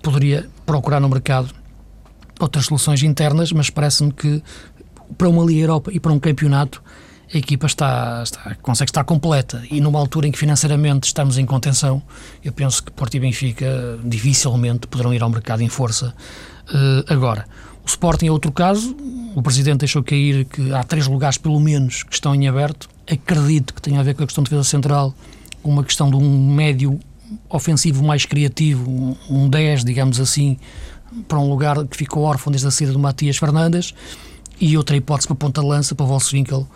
poderia 0.03 0.49
procurar 0.64 1.01
no 1.01 1.09
mercado 1.09 1.55
outras 2.40 2.66
soluções 2.66 3.03
internas, 3.03 3.53
mas 3.53 3.71
parece-me 3.71 4.12
que 4.12 4.42
para 5.16 5.29
uma 5.29 5.45
Liga 5.45 5.61
Europa 5.61 5.90
e 5.92 6.01
para 6.01 6.12
um 6.12 6.18
campeonato 6.18 6.83
a 7.33 7.38
equipa 7.38 7.66
está, 7.66 8.23
está, 8.23 8.55
consegue 8.57 8.90
estar 8.90 9.05
completa. 9.05 9.62
E 9.71 9.81
numa 9.81 9.99
altura 9.99 10.29
em 10.29 10.33
que 10.33 10.38
financeiramente 10.38 11.07
estamos 11.07 11.38
em 11.38 11.47
contenção, 11.47 12.03
eu 12.45 12.53
penso 12.53 12.83
que 12.83 12.90
Porto 12.90 13.14
e 13.14 13.21
Benfica 13.21 13.99
dificilmente 14.05 14.87
poderão 14.87 15.14
ir 15.14 15.23
ao 15.23 15.31
mercado 15.31 15.62
em 15.62 15.68
força. 15.68 16.14
Uh, 16.68 17.12
agora, 17.12 17.47
o 17.85 17.88
Sporting 17.88 18.27
é 18.27 18.31
outro 18.31 18.53
caso, 18.53 18.95
o 19.35 19.42
Presidente 19.42 19.79
deixou 19.79 20.03
cair 20.03 20.45
que 20.45 20.73
há 20.75 20.85
três 20.85 21.07
lugares 21.07 21.38
pelo 21.38 21.59
menos 21.59 22.03
que 22.03 22.12
estão 22.12 22.35
em 22.35 22.47
aberto, 22.49 22.88
acredito 23.11 23.73
que 23.73 23.81
tenha 23.81 24.01
a 24.01 24.03
ver 24.03 24.14
com 24.14 24.23
a 24.23 24.27
questão 24.27 24.45
de 24.45 24.51
defesa 24.51 24.68
central, 24.68 25.14
uma 25.64 25.83
questão 25.83 26.11
de 26.11 26.16
um 26.16 26.55
médio 26.55 27.01
ofensivo 27.49 28.03
mais 28.05 28.25
criativo, 28.27 29.16
um 29.29 29.49
10, 29.49 29.85
digamos 29.85 30.21
assim, 30.21 30.57
para 31.29 31.38
um 31.38 31.49
lugar 31.49 31.85
que 31.87 31.97
ficou 31.97 32.23
órfão 32.25 32.51
desde 32.51 32.66
a 32.66 32.71
saída 32.71 32.92
do 32.92 32.99
Matias 32.99 33.37
Fernandes 33.37 33.95
e 34.61 34.77
outra 34.77 34.97
hipótese 34.97 35.27
para 35.27 35.37
ponta-lança, 35.37 35.95
para 35.95 36.07
Volkswinkel, 36.07 36.68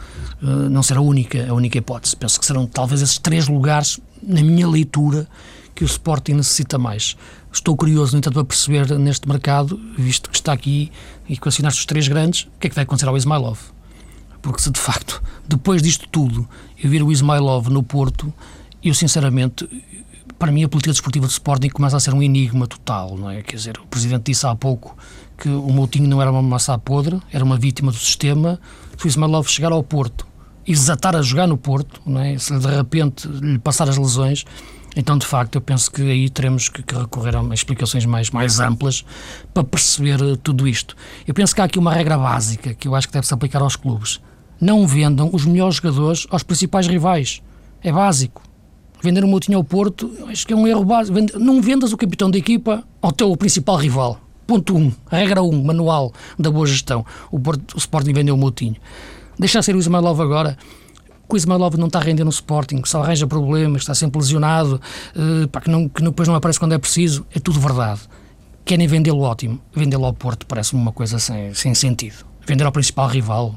uh, 0.42 0.46
não 0.46 0.82
será 0.82 1.00
a 1.00 1.02
única, 1.02 1.48
a 1.48 1.54
única 1.54 1.78
hipótese. 1.78 2.16
Penso 2.16 2.40
que 2.40 2.44
serão 2.44 2.66
talvez 2.66 3.00
esses 3.00 3.18
três 3.18 3.48
lugares, 3.48 4.00
na 4.22 4.42
minha 4.42 4.66
leitura, 4.66 5.28
que 5.74 5.84
o 5.84 5.86
Sporting 5.86 6.32
necessita 6.32 6.78
mais. 6.78 7.16
Estou 7.52 7.76
curioso, 7.76 8.12
no 8.12 8.18
entanto, 8.18 8.34
para 8.34 8.44
perceber 8.44 8.98
neste 8.98 9.28
mercado, 9.28 9.78
visto 9.96 10.30
que 10.30 10.36
está 10.36 10.52
aqui 10.52 10.90
e 11.28 11.36
que 11.36 11.48
assinaste 11.48 11.80
os 11.80 11.86
três 11.86 12.08
grandes, 12.08 12.42
o 12.42 12.58
que 12.58 12.66
é 12.66 12.70
que 12.70 12.74
vai 12.74 12.84
acontecer 12.84 13.08
ao 13.08 13.16
Ismailov? 13.16 13.58
Porque 14.42 14.62
se 14.62 14.70
de 14.70 14.80
facto, 14.80 15.22
depois 15.48 15.82
disto 15.82 16.08
tudo, 16.08 16.48
eu 16.82 16.90
vir 16.90 17.02
o 17.02 17.12
Ismailov 17.12 17.68
no 17.68 17.82
Porto, 17.82 18.32
eu 18.82 18.94
sinceramente 18.94 19.68
para 20.38 20.52
mim 20.52 20.64
a 20.64 20.68
política 20.68 20.92
desportiva 20.92 21.26
do 21.26 21.30
Sporting 21.30 21.68
começa 21.68 21.96
a 21.96 22.00
ser 22.00 22.12
um 22.12 22.22
enigma 22.22 22.66
total, 22.66 23.16
não 23.16 23.30
é? 23.30 23.42
Quer 23.42 23.56
dizer, 23.56 23.78
o 23.78 23.86
Presidente 23.86 24.24
disse 24.30 24.46
há 24.46 24.54
pouco 24.54 24.96
que 25.38 25.48
o 25.48 25.68
Moutinho 25.70 26.08
não 26.08 26.20
era 26.20 26.30
uma 26.30 26.42
maçã 26.42 26.78
podre, 26.78 27.20
era 27.32 27.44
uma 27.44 27.56
vítima 27.56 27.90
do 27.90 27.98
sistema, 27.98 28.60
se 28.96 29.06
o 29.06 29.08
Ismailov 29.08 29.48
chegar 29.48 29.72
ao 29.72 29.82
Porto 29.82 30.26
e 30.66 30.72
desatar 30.72 31.14
a 31.14 31.22
jogar 31.22 31.46
no 31.46 31.56
Porto, 31.56 32.00
não 32.04 32.20
é? 32.20 32.36
se 32.38 32.58
de 32.58 32.66
repente 32.66 33.28
lhe 33.28 33.58
passar 33.58 33.88
as 33.88 33.96
lesões, 33.96 34.44
então 34.96 35.16
de 35.18 35.26
facto 35.26 35.54
eu 35.54 35.60
penso 35.60 35.90
que 35.90 36.02
aí 36.02 36.28
teremos 36.28 36.68
que, 36.68 36.82
recorrer 36.94 37.36
a 37.36 37.54
explicações 37.54 38.04
mais, 38.04 38.30
mais 38.30 38.60
amplas 38.60 39.04
para 39.52 39.62
perceber 39.62 40.20
eh, 40.22 40.36
tudo 40.42 40.66
isto. 40.66 40.96
Eu 41.26 41.34
penso 41.34 41.54
que 41.54 41.60
há 41.60 41.64
aqui 41.64 41.78
uma 41.78 41.92
regra 41.92 42.16
básica 42.16 42.74
que 42.74 42.88
eu 42.88 42.94
acho 42.94 43.06
que 43.06 43.12
deve-se 43.12 43.32
aplicar 43.32 43.60
aos 43.60 43.76
clubes. 43.76 44.20
Não 44.58 44.86
vendam 44.86 45.28
os 45.32 45.44
melhores 45.44 45.76
jogadores 45.76 46.26
aos 46.30 46.42
principais 46.42 46.86
rivais. 46.86 47.42
É 47.82 47.92
básico. 47.92 48.45
Vender 49.06 49.22
o 49.22 49.28
Moutinho 49.28 49.58
ao 49.58 49.62
Porto, 49.62 50.10
acho 50.26 50.44
que 50.44 50.52
é 50.52 50.56
um 50.56 50.66
erro 50.66 50.84
básico. 50.84 51.16
Não 51.38 51.62
vendas 51.62 51.92
o 51.92 51.96
capitão 51.96 52.28
da 52.28 52.36
equipa 52.36 52.82
ao 53.00 53.12
teu 53.12 53.36
principal 53.36 53.76
rival. 53.76 54.18
Ponto 54.48 54.74
1. 54.74 54.80
Um. 54.80 54.92
Regra 55.08 55.40
1, 55.44 55.48
um, 55.48 55.62
manual 55.62 56.12
da 56.36 56.50
boa 56.50 56.66
gestão. 56.66 57.06
O, 57.30 57.38
Porto, 57.38 57.76
o 57.76 57.78
Sporting 57.78 58.12
vendeu 58.12 58.34
o 58.34 58.36
Moutinho. 58.36 58.74
Deixar 59.38 59.62
ser 59.62 59.76
o 59.76 59.78
Ismailov 59.78 60.20
agora. 60.20 60.58
O 61.28 61.36
Ismailov 61.36 61.76
não 61.76 61.86
está 61.86 62.00
a 62.00 62.02
render 62.02 62.24
no 62.24 62.30
Sporting, 62.30 62.82
só 62.84 63.00
arranja 63.00 63.28
problemas, 63.28 63.82
está 63.82 63.94
sempre 63.94 64.18
lesionado, 64.18 64.80
uh, 65.14 65.46
pá, 65.50 65.60
que, 65.60 65.70
não, 65.70 65.88
que 65.88 66.02
depois 66.02 66.26
não 66.26 66.34
aparece 66.34 66.58
quando 66.58 66.72
é 66.72 66.78
preciso. 66.78 67.24
É 67.32 67.38
tudo 67.38 67.60
verdade. 67.60 68.00
Querem 68.64 68.88
vendê-lo 68.88 69.20
ótimo. 69.20 69.60
Vendê-lo 69.72 70.04
ao 70.04 70.14
Porto 70.14 70.44
parece-me 70.46 70.82
uma 70.82 70.90
coisa 70.90 71.20
sem, 71.20 71.54
sem 71.54 71.76
sentido. 71.76 72.25
Vender 72.46 72.64
ao 72.64 72.72
principal 72.72 73.08
rival. 73.08 73.54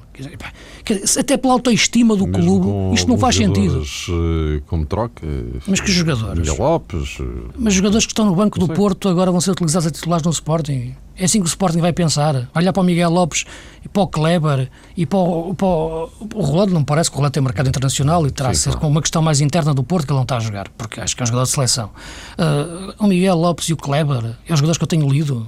Até 1.17 1.37
pela 1.37 1.53
autoestima 1.53 2.15
do 2.15 2.25
Mesmo 2.27 2.59
clube, 2.59 2.95
isto 2.95 3.07
não 3.07 3.17
faz 3.17 3.35
sentido. 3.35 3.83
Eh, 3.83 4.61
como 4.65 4.85
troca. 4.85 5.25
Mas 5.67 5.79
que 5.79 5.91
jogadores? 5.91 6.39
Miguel 6.39 6.57
Lopes. 6.57 7.17
Eh, 7.21 7.51
Mas 7.57 7.73
jogadores 7.75 8.05
que 8.05 8.11
estão 8.11 8.25
no 8.25 8.35
banco 8.35 8.59
do 8.59 8.67
Porto 8.67 9.07
agora 9.07 9.31
vão 9.31 9.39
ser 9.39 9.51
utilizados 9.51 9.87
a 9.87 9.91
titulares 9.91 10.25
no 10.25 10.31
Sporting. 10.31 10.95
É 11.15 11.25
assim 11.25 11.39
que 11.39 11.45
o 11.45 11.47
Sporting 11.47 11.79
vai 11.79 11.93
pensar. 11.93 12.49
Olhar 12.55 12.73
para 12.73 12.81
o 12.81 12.83
Miguel 12.83 13.09
Lopes 13.11 13.45
e 13.85 13.89
para 13.89 14.01
o 14.01 14.07
Kleber 14.07 14.69
e 14.97 15.05
para 15.05 15.19
o, 15.19 15.53
para 15.53 15.67
o, 15.67 16.09
o 16.33 16.41
Rolando. 16.41 16.73
Não 16.73 16.83
parece 16.83 17.09
que 17.09 17.15
o 17.15 17.17
Rolando 17.17 17.33
tem 17.33 17.43
mercado 17.43 17.67
internacional 17.69 18.25
e 18.25 18.31
terá 18.31 18.53
Sim, 18.53 18.59
ser 18.59 18.69
claro. 18.71 18.81
com 18.81 18.87
uma 18.87 19.01
questão 19.01 19.21
mais 19.21 19.39
interna 19.41 19.73
do 19.73 19.83
Porto 19.83 20.05
que 20.07 20.11
ele 20.11 20.17
não 20.17 20.23
está 20.23 20.37
a 20.37 20.39
jogar, 20.39 20.69
porque 20.69 20.99
acho 20.99 21.15
que 21.15 21.21
é 21.21 21.23
um 21.23 21.27
jogador 21.27 21.45
de 21.45 21.51
seleção. 21.51 21.91
Uh, 22.37 22.93
o 22.97 23.07
Miguel 23.07 23.35
Lopes 23.35 23.69
e 23.69 23.73
o 23.73 23.77
Kleber, 23.77 24.35
é 24.47 24.53
os 24.53 24.59
jogadores 24.59 24.77
que 24.77 24.83
eu 24.83 24.87
tenho 24.87 25.07
lido. 25.07 25.47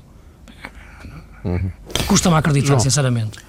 Uhum. 1.43 1.71
Custa-me 2.11 2.35
acreditar, 2.35 2.67
João. 2.67 2.79
sinceramente. 2.81 3.39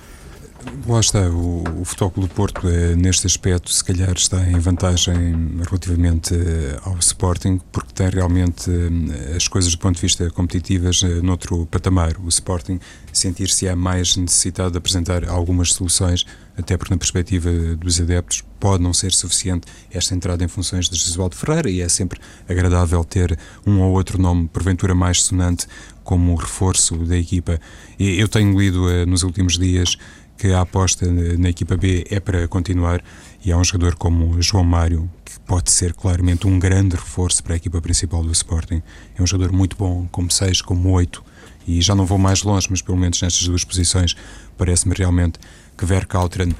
Lá 0.86 1.00
está, 1.00 1.20
o, 1.28 1.64
o 1.80 1.84
Futebol 1.84 2.12
do 2.24 2.28
Porto, 2.28 2.68
é, 2.68 2.94
neste 2.94 3.26
aspecto, 3.26 3.72
se 3.72 3.82
calhar 3.82 4.12
está 4.12 4.40
em 4.48 4.58
vantagem 4.60 5.58
relativamente 5.68 6.32
eh, 6.32 6.78
ao 6.84 6.96
Sporting, 6.98 7.60
porque 7.72 7.92
tem 7.92 8.08
realmente 8.08 8.70
eh, 8.70 9.36
as 9.36 9.48
coisas 9.48 9.72
do 9.72 9.78
ponto 9.78 9.96
de 9.96 10.02
vista 10.02 10.30
competitivas 10.30 11.02
eh, 11.02 11.20
noutro 11.20 11.66
patamar. 11.66 12.14
O 12.22 12.28
Sporting 12.28 12.78
sentir-se-á 13.12 13.74
mais 13.74 14.16
necessitado 14.16 14.70
de 14.70 14.78
apresentar 14.78 15.28
algumas 15.28 15.72
soluções, 15.72 16.24
até 16.56 16.76
porque, 16.76 16.94
na 16.94 16.98
perspectiva 16.98 17.50
dos 17.76 18.00
adeptos, 18.00 18.44
pode 18.60 18.82
não 18.82 18.92
ser 18.92 19.12
suficiente 19.12 19.66
esta 19.90 20.14
entrada 20.14 20.44
em 20.44 20.48
funções 20.48 20.88
de 20.88 20.96
Jesualdo 20.96 21.34
Ferreira 21.34 21.68
e 21.68 21.80
é 21.80 21.88
sempre 21.88 22.20
agradável 22.48 23.02
ter 23.02 23.36
um 23.66 23.80
ou 23.80 23.92
outro 23.92 24.20
nome, 24.20 24.46
porventura 24.46 24.94
mais 24.94 25.22
sonante, 25.22 25.66
como 26.04 26.34
reforço 26.34 26.96
da 26.98 27.16
equipa. 27.16 27.60
Eu 27.98 28.28
tenho 28.28 28.58
lido 28.58 29.06
nos 29.06 29.22
últimos 29.22 29.58
dias 29.58 29.96
que 30.36 30.48
a 30.52 30.62
aposta 30.62 31.06
na 31.38 31.50
equipa 31.50 31.76
B 31.76 32.04
é 32.10 32.18
para 32.18 32.48
continuar 32.48 33.02
e 33.44 33.52
há 33.52 33.56
um 33.56 33.62
jogador 33.62 33.94
como 33.94 34.40
João 34.42 34.64
Mário 34.64 35.08
que 35.24 35.38
pode 35.40 35.70
ser 35.70 35.92
claramente 35.92 36.46
um 36.46 36.58
grande 36.58 36.96
reforço 36.96 37.42
para 37.44 37.54
a 37.54 37.56
equipa 37.56 37.80
principal 37.80 38.24
do 38.24 38.32
Sporting. 38.32 38.82
É 39.16 39.22
um 39.22 39.26
jogador 39.26 39.52
muito 39.52 39.76
bom, 39.76 40.08
como 40.10 40.30
6, 40.30 40.62
como 40.62 40.90
8 40.90 41.22
e 41.66 41.80
já 41.80 41.94
não 41.94 42.04
vou 42.04 42.18
mais 42.18 42.42
longe, 42.42 42.66
mas 42.70 42.82
pelo 42.82 42.98
menos 42.98 43.22
nestas 43.22 43.46
duas 43.46 43.64
posições 43.64 44.16
parece-me 44.58 44.94
realmente 44.96 45.38
que 45.76 45.84
Verkautren 45.86 46.54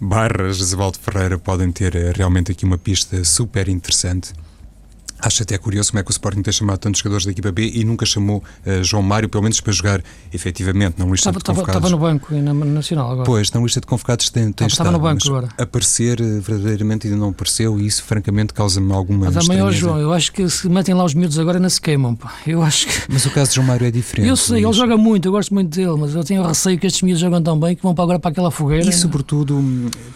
barra 0.00 0.52
Jesualdo 0.52 0.98
Ferreira 0.98 1.38
podem 1.38 1.70
ter 1.72 1.94
eh, 1.94 2.12
realmente 2.14 2.52
aqui 2.52 2.64
uma 2.64 2.78
pista 2.78 3.22
super 3.24 3.68
interessante 3.68 4.32
Acho 5.20 5.42
até 5.42 5.56
curioso 5.58 5.90
como 5.90 6.00
é 6.00 6.02
que 6.02 6.10
o 6.10 6.12
Sporting 6.12 6.42
tem 6.42 6.52
chamado 6.52 6.78
tantos 6.78 7.00
jogadores 7.00 7.24
da 7.24 7.32
equipa 7.32 7.50
B 7.50 7.70
e 7.74 7.84
nunca 7.84 8.04
chamou 8.04 8.42
uh, 8.66 8.84
João 8.84 9.02
Mário, 9.02 9.28
pelo 9.28 9.42
menos 9.42 9.60
para 9.60 9.72
jogar 9.72 10.02
efetivamente 10.32 10.98
na 10.98 11.04
lista 11.04 11.30
estava, 11.30 11.38
de 11.38 11.44
convocados. 11.44 11.76
Estava 11.76 11.90
no 11.90 11.98
banco 11.98 12.34
na 12.34 12.52
Nacional 12.52 13.12
agora. 13.12 13.26
Pois, 13.26 13.50
na 13.50 13.60
lista 13.60 13.80
de 13.80 13.86
convocados 13.86 14.30
tem, 14.30 14.52
tem 14.52 14.66
estava, 14.66 14.90
no 14.90 14.98
banco 14.98 15.26
agora. 15.26 15.48
Aparecer 15.58 16.20
uh, 16.20 16.40
verdadeiramente 16.40 17.06
ainda 17.06 17.18
não 17.18 17.30
apareceu 17.30 17.78
e 17.80 17.86
isso 17.86 18.02
francamente 18.02 18.52
causa-me 18.52 18.92
alguma 18.92 19.30
Mas 19.30 19.36
amanhã, 19.36 19.70
João, 19.70 19.98
eu 19.98 20.12
acho 20.12 20.32
que 20.32 20.48
se 20.48 20.68
metem 20.68 20.94
lá 20.94 21.04
os 21.04 21.14
miúdos 21.14 21.38
agora 21.38 21.58
não 21.58 21.68
se 21.70 21.80
queimam. 21.80 22.14
Pá. 22.14 22.32
Eu 22.46 22.62
acho 22.62 22.86
que... 22.86 23.12
Mas 23.12 23.24
o 23.24 23.30
caso 23.30 23.50
de 23.50 23.56
João 23.56 23.66
Mário 23.66 23.86
é 23.86 23.90
diferente. 23.90 24.28
Eu 24.28 24.36
sei, 24.36 24.64
ele 24.64 24.72
joga 24.72 24.96
muito, 24.96 25.26
eu 25.26 25.32
gosto 25.32 25.52
muito 25.54 25.74
dele, 25.74 25.96
mas 25.98 26.14
eu 26.14 26.22
tenho 26.24 26.46
receio 26.46 26.78
que 26.78 26.86
estes 26.86 27.02
miúdos 27.02 27.20
jogam 27.20 27.42
tão 27.42 27.58
bem 27.58 27.74
que 27.74 27.82
vão 27.82 27.94
para 27.94 28.04
agora 28.04 28.18
para 28.18 28.30
aquela 28.30 28.50
fogueira. 28.50 28.88
E 28.88 28.92
sobretudo, 28.92 29.62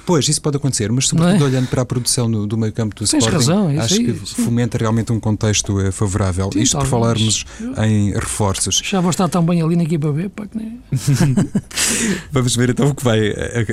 pois, 0.04 0.28
isso 0.28 0.40
pode 0.40 0.56
acontecer, 0.56 0.90
mas 0.92 1.08
sobretudo 1.08 1.44
é? 1.44 1.46
olhando 1.46 1.68
para 1.68 1.82
a 1.82 1.84
produção 1.84 2.30
do, 2.30 2.46
do 2.46 2.56
meio 2.56 2.72
campo 2.72 2.94
do 2.94 3.06
Tens 3.06 3.24
Sporting, 3.24 3.36
razão, 3.36 3.68
acho 3.80 3.94
aí, 3.94 4.04
que 4.04 4.26
sim. 4.26 4.44
fomenta 4.44 4.78
realmente 4.78 4.99
um 5.08 5.20
contexto 5.20 5.80
é 5.80 5.90
favorável. 5.90 6.50
Sim, 6.52 6.60
isto 6.60 6.78
por 6.78 6.86
falarmos 6.86 7.44
em 7.86 8.12
reforços. 8.12 8.82
Já 8.84 9.00
vou 9.00 9.10
estar 9.10 9.28
tão 9.28 9.44
bem 9.44 9.62
ali 9.62 9.76
na 9.76 9.84
equipa 9.84 10.12
B, 10.12 10.28
pá, 10.28 10.46
que 10.46 10.58
nem... 10.58 10.80
Vamos 12.30 12.54
ver 12.56 12.70
então 12.70 12.88
o 12.88 12.94
que 12.94 13.02
vai 13.04 13.30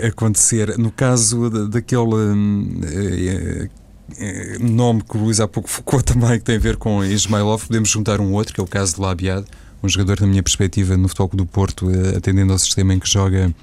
acontecer. 0.07 0.77
No 0.77 0.91
caso 0.91 1.49
daquele. 1.67 2.15
Hum, 2.15 2.81
eh, 2.83 3.69
eh, 4.17 4.57
nome 4.59 5.03
que 5.03 5.17
o 5.17 5.21
Luís 5.21 5.39
há 5.39 5.47
pouco 5.47 5.69
focou 5.69 6.01
também, 6.03 6.39
que 6.39 6.45
tem 6.45 6.55
a 6.55 6.59
ver 6.59 6.77
com 6.77 7.03
Ismailov, 7.03 7.65
podemos 7.67 7.89
juntar 7.89 8.21
um 8.21 8.31
outro, 8.33 8.53
que 8.53 8.61
é 8.61 8.63
o 8.63 8.67
caso 8.67 8.95
de 8.95 9.01
Labiad, 9.01 9.45
um 9.83 9.89
jogador, 9.89 10.21
na 10.21 10.27
minha 10.27 10.41
perspectiva, 10.41 10.95
no 10.95 11.07
Futebol 11.07 11.29
do 11.33 11.45
Porto, 11.45 11.89
eh, 11.89 12.17
atendendo 12.17 12.53
ao 12.53 12.59
sistema 12.59 12.93
em 12.93 12.99
que 12.99 13.09
joga 13.09 13.53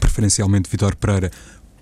preferencialmente 0.00 0.68
Vitor 0.70 0.96
Pereira, 0.96 1.30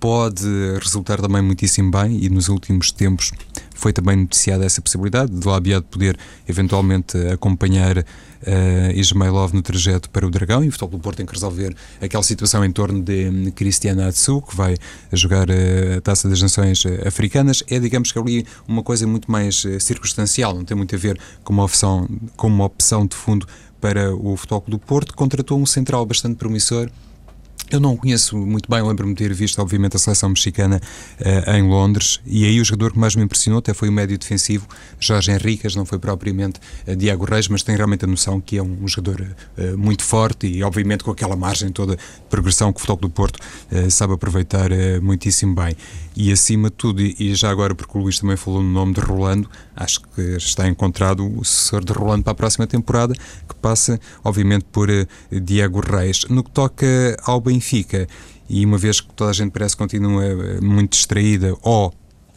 pode 0.05 0.47
resultar 0.83 1.19
também 1.19 1.41
muitíssimo 1.41 1.91
bem 1.91 2.23
e 2.23 2.29
nos 2.29 2.51
últimos 2.51 2.93
tempos 2.93 3.33
foi 3.75 3.91
também 3.91 4.17
noticiada 4.19 4.63
essa 4.63 4.83
possibilidade 4.83 5.33
de 5.33 5.49
Labiado 5.49 5.87
poder 5.87 6.19
eventualmente 6.47 7.17
acompanhar 7.33 7.97
uh, 7.97 8.05
Ismailov 8.95 9.55
no 9.55 9.63
trajeto 9.63 10.11
para 10.11 10.27
o 10.27 10.31
Dragão 10.31 10.63
e 10.63 10.69
o 10.69 10.71
Futebol 10.73 10.99
do 10.99 11.03
Porto 11.03 11.17
tem 11.17 11.25
que 11.25 11.33
resolver 11.33 11.75
aquela 12.03 12.23
situação 12.23 12.63
em 12.63 12.71
torno 12.71 13.03
de 13.03 13.31
um, 13.31 13.51
Cristiana 13.53 14.09
Atsu, 14.09 14.43
que 14.43 14.55
vai 14.55 14.77
jogar 15.11 15.49
uh, 15.49 15.97
a 15.97 16.01
Taça 16.03 16.29
das 16.29 16.43
Nações 16.43 16.85
uh, 16.85 17.09
Africanas. 17.09 17.65
É, 17.71 17.79
digamos 17.81 18.13
que 18.13 18.19
ali 18.19 18.47
uma 18.69 18.83
coisa 18.83 19.07
muito 19.07 19.33
mais 19.33 19.65
circunstancial, 19.81 20.55
não 20.55 20.67
tem 20.67 20.77
muito 20.77 20.95
a 20.95 20.99
ver 20.99 21.19
com 21.43 21.55
uma 21.55 21.65
opção, 21.65 22.07
com 22.37 22.49
uma 22.49 22.67
opção 22.67 23.07
de 23.07 23.17
fundo 23.17 23.49
para 23.81 24.15
o 24.15 24.37
Futebol 24.37 24.65
do 24.69 24.79
Porto. 24.79 25.15
Contratou 25.15 25.59
um 25.59 25.65
central 25.65 26.05
bastante 26.05 26.37
promissor 26.37 26.91
eu 27.71 27.81
não 27.81 27.97
conheço 27.97 28.37
muito 28.37 28.71
bem, 28.71 28.83
lembro-me 28.83 29.15
de 29.15 29.19
ter 29.19 29.33
visto, 29.33 29.61
obviamente, 29.61 29.97
a 29.97 29.99
seleção 29.99 30.29
mexicana 30.29 30.81
uh, 31.21 31.51
em 31.53 31.63
Londres, 31.63 32.21
e 32.27 32.45
aí 32.45 32.61
o 32.61 32.65
jogador 32.65 32.93
que 32.93 32.99
mais 32.99 33.17
me 33.17 33.23
impressionou 33.23 33.59
até 33.59 33.73
foi 33.73 33.89
o 33.89 33.93
médio 33.93 34.17
defensivo, 34.19 34.67
Jorge 34.99 35.33
Henriquez, 35.33 35.75
não 35.75 35.85
foi 35.85 35.99
propriamente 35.99 36.61
uh, 36.87 36.95
Diago 36.95 37.25
Reis, 37.25 37.49
mas 37.49 37.63
tem 37.63 37.77
realmente 37.77 38.05
a 38.05 38.09
noção 38.09 38.41
que 38.41 38.59
é 38.59 38.63
um, 38.63 38.79
um 38.83 38.89
jogador 38.89 39.23
uh, 39.23 39.79
muito 39.79 40.03
forte 40.03 40.47
e, 40.47 40.63
obviamente, 40.63 41.03
com 41.03 41.11
aquela 41.11 41.37
margem 41.37 41.71
toda 41.71 41.97
de 41.97 42.03
progressão 42.29 42.73
que 42.73 42.79
o 42.79 42.81
Futebol 42.81 43.09
do 43.09 43.11
Porto 43.11 43.39
sabe 43.91 44.13
aproveitar 44.13 44.71
muitíssimo 45.03 45.55
bem. 45.55 45.77
E, 46.17 46.31
acima 46.31 46.71
de 46.71 46.77
tudo, 46.77 47.03
e 47.03 47.35
já 47.35 47.51
agora, 47.51 47.75
porque 47.75 47.99
o 47.99 48.01
Luís 48.01 48.19
também 48.19 48.37
falou 48.37 48.63
no 48.63 48.71
nome 48.71 48.95
de 48.95 49.01
Rolando, 49.01 49.51
acho 49.75 50.01
que 50.15 50.21
está 50.37 50.69
encontrado 50.69 51.27
o 51.27 51.45
sucessor 51.45 51.85
de 51.85 51.93
Rolando 51.93 52.23
para 52.23 52.33
a 52.33 52.37
próxima 52.37 52.67
temporada, 52.67 53.15
que 53.15 53.55
passa, 53.61 53.99
obviamente, 54.23 54.65
por 54.71 54.89
Diago 55.31 55.81
Reis. 55.81 56.25
No 56.29 56.45
que 56.45 56.51
toca 56.51 56.87
ao 57.25 57.41
Benfica, 57.41 58.07
e 58.49 58.65
uma 58.65 58.79
vez 58.79 59.01
que 59.01 59.13
toda 59.15 59.31
a 59.31 59.33
gente 59.33 59.51
parece 59.53 59.75
que 59.75 59.83
continua 59.83 60.25
eh, 60.25 60.61
muito 60.61 60.93
distraída 60.93 61.57
ou 61.63 61.93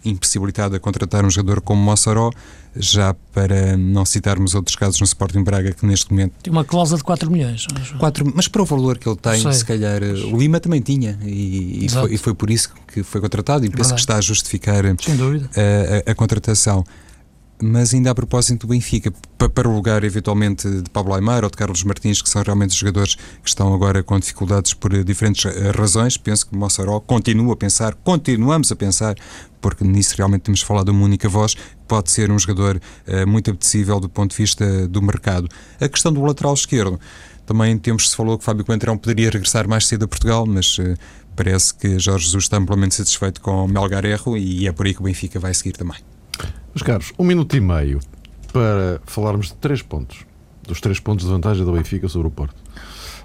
impossibilitada 0.09 0.77
a 0.77 0.79
contratar 0.79 1.25
um 1.25 1.29
jogador 1.29 1.61
como 1.61 1.81
Mossoró, 1.81 2.31
já 2.75 3.13
para 3.33 3.75
não 3.75 4.05
citarmos 4.05 4.53
outros 4.55 4.75
casos 4.75 4.99
no 4.99 5.05
Sporting 5.05 5.43
Braga 5.43 5.71
que 5.71 5.85
neste 5.85 6.11
momento... 6.11 6.33
Tem 6.43 6.51
uma 6.51 6.63
cláusula 6.63 6.97
de 6.97 7.03
4 7.03 7.29
milhões. 7.31 7.65
4, 7.97 8.31
mas 8.35 8.47
para 8.47 8.61
o 8.61 8.65
valor 8.65 8.97
que 8.97 9.07
ele 9.07 9.17
tem, 9.17 9.51
se 9.51 9.65
calhar... 9.65 10.03
Eh, 10.03 10.13
o 10.31 10.37
Lima 10.37 10.59
também 10.59 10.81
tinha 10.81 11.17
e, 11.23 11.85
e, 11.85 11.89
foi, 11.89 12.13
e, 12.13 12.17
foi, 12.17 12.33
por 12.33 12.49
isso 12.49 12.71
que 12.87 13.03
foi 13.03 13.19
contratado 13.19 13.65
e 13.65 13.69
penso 13.69 13.93
que 13.93 13.99
está 13.99 14.17
a 14.17 14.21
justificar 14.21 14.85
a, 14.85 14.89
a, 14.89 16.11
a 16.11 16.15
contratação. 16.15 16.83
Mas 17.59 17.91
ainda 17.91 18.11
a 18.11 18.15
propósito 18.15 18.67
do 18.67 18.71
Benfica, 18.71 19.11
para 19.37 19.67
o 19.67 19.73
lugar 19.73 20.03
eventualmente 20.03 20.69
de 20.69 20.89
Pablo 20.91 21.15
Aymar 21.15 21.43
ou 21.43 21.49
de 21.49 21.57
Carlos 21.57 21.83
Martins, 21.83 22.21
que 22.21 22.29
são 22.29 22.43
realmente 22.43 22.69
os 22.69 22.75
jogadores 22.75 23.15
que 23.15 23.47
estão 23.47 23.73
agora 23.73 24.03
com 24.03 24.19
dificuldades 24.19 24.75
por 24.75 25.03
diferentes 25.03 25.45
eh, 25.45 25.71
razões, 25.71 26.17
penso 26.17 26.47
que 26.47 26.55
Mossoró 26.55 26.99
continua 26.99 27.53
a 27.53 27.57
pensar, 27.57 27.95
continuamos 27.95 28.71
a 28.71 28.75
pensar, 28.75 29.15
porque 29.59 29.83
nisso 29.83 30.13
realmente 30.15 30.43
temos 30.43 30.61
falado 30.61 30.89
uma 30.89 31.03
única 31.03 31.27
voz, 31.27 31.55
pode 31.87 32.11
ser 32.11 32.29
um 32.29 32.37
jogador 32.37 32.79
uh, 33.07 33.27
muito 33.27 33.49
apetecível 33.49 33.99
do 33.99 34.07
ponto 34.07 34.31
de 34.31 34.37
vista 34.37 34.87
do 34.87 35.01
mercado. 35.01 35.47
A 35.81 35.89
questão 35.89 36.13
do 36.13 36.21
lateral 36.21 36.53
esquerdo, 36.53 36.99
também 37.47 37.77
temos 37.77 38.09
se 38.09 38.15
falou 38.15 38.37
que 38.37 38.43
Fábio 38.43 38.65
Coentrão 38.65 38.97
poderia 38.97 39.31
regressar 39.31 39.67
mais 39.67 39.87
cedo 39.87 40.05
a 40.05 40.07
Portugal, 40.07 40.45
mas 40.45 40.77
uh, 40.77 40.95
parece 41.35 41.73
que 41.73 41.97
Jorge 41.97 42.25
Jesus 42.25 42.43
está 42.43 42.57
amplamente 42.57 42.93
satisfeito 42.93 43.41
com 43.41 43.67
Melgar 43.67 44.05
Erro 44.05 44.37
e 44.37 44.67
é 44.67 44.71
por 44.71 44.85
aí 44.85 44.93
que 44.93 44.99
o 44.99 45.03
Benfica 45.03 45.39
vai 45.39 45.53
seguir 45.53 45.71
também. 45.71 45.97
Meus 46.77 46.85
caros, 46.85 47.11
um 47.17 47.23
minuto 47.23 47.57
e 47.57 47.59
meio 47.59 47.99
para 48.53 49.01
falarmos 49.03 49.47
de 49.47 49.55
três 49.55 49.81
pontos. 49.81 50.27
Dos 50.61 50.79
três 50.79 50.99
pontos 50.99 51.25
de 51.25 51.31
vantagem 51.31 51.65
do 51.65 51.71
Benfica 51.71 52.07
sobre 52.07 52.27
o 52.27 52.31
Porto. 52.31 52.53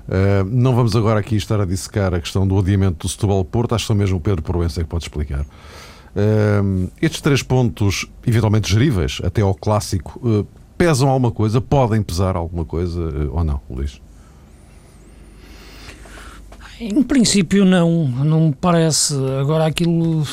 Uh, 0.09 0.43
não 0.47 0.75
vamos 0.75 0.97
agora 0.97 1.21
aqui 1.21 1.37
estar 1.37 1.61
a 1.61 1.67
dissecar 1.67 2.15
a 2.15 2.21
questão 2.21 2.49
do 2.49 2.59
adiamento 2.59 3.07
do 3.07 3.09
Setúbal 3.11 3.45
Porto, 3.45 3.75
acho 3.75 3.85
que 3.85 3.89
só 3.89 3.95
mesmo 3.95 4.17
o 4.17 4.21
Pedro 4.23 4.43
Proença 4.43 4.83
que 4.83 4.89
pode 4.89 5.05
explicar. 5.05 5.43
Uh, 5.43 6.91
estes 7.03 7.21
três 7.21 7.43
pontos, 7.43 8.11
eventualmente 8.27 8.73
geríveis, 8.73 9.21
até 9.23 9.43
ao 9.43 9.55
clássico, 9.55 10.19
uh, 10.27 10.47
pesam 10.79 11.11
alguma 11.11 11.31
coisa? 11.31 11.61
Podem 11.61 12.01
pesar 12.01 12.37
alguma 12.37 12.65
coisa 12.65 13.03
ou 13.31 13.45
não, 13.45 13.61
Luís? 13.69 14.01
Em 16.81 17.03
princípio 17.03 17.65
não, 17.65 18.09
não 18.09 18.49
me 18.49 18.53
parece. 18.53 19.15
Agora 19.41 19.67
aquilo 19.67 20.27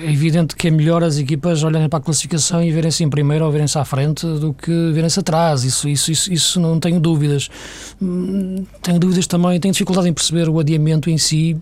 é 0.00 0.10
evidente 0.10 0.54
que 0.54 0.68
é 0.68 0.70
melhor 0.70 1.02
as 1.02 1.16
equipas 1.16 1.62
olharem 1.62 1.88
para 1.88 1.98
a 1.98 2.02
classificação 2.02 2.62
e 2.62 2.70
verem-se 2.70 3.02
em 3.04 3.08
primeiro 3.08 3.44
ou 3.44 3.50
verem-se 3.50 3.78
à 3.78 3.84
frente 3.84 4.26
do 4.26 4.52
que 4.52 4.92
verem-se 4.92 5.20
atrás. 5.20 5.64
Isso, 5.64 5.88
isso, 5.88 6.12
isso, 6.12 6.32
isso 6.32 6.60
não 6.60 6.78
tenho 6.78 7.00
dúvidas. 7.00 7.48
Hum, 8.02 8.64
tenho 8.82 8.98
dúvidas 8.98 9.26
também, 9.26 9.58
tenho 9.58 9.72
dificuldade 9.72 10.08
em 10.08 10.12
perceber 10.12 10.48
o 10.48 10.58
adiamento 10.58 11.08
em 11.08 11.16
si 11.16 11.56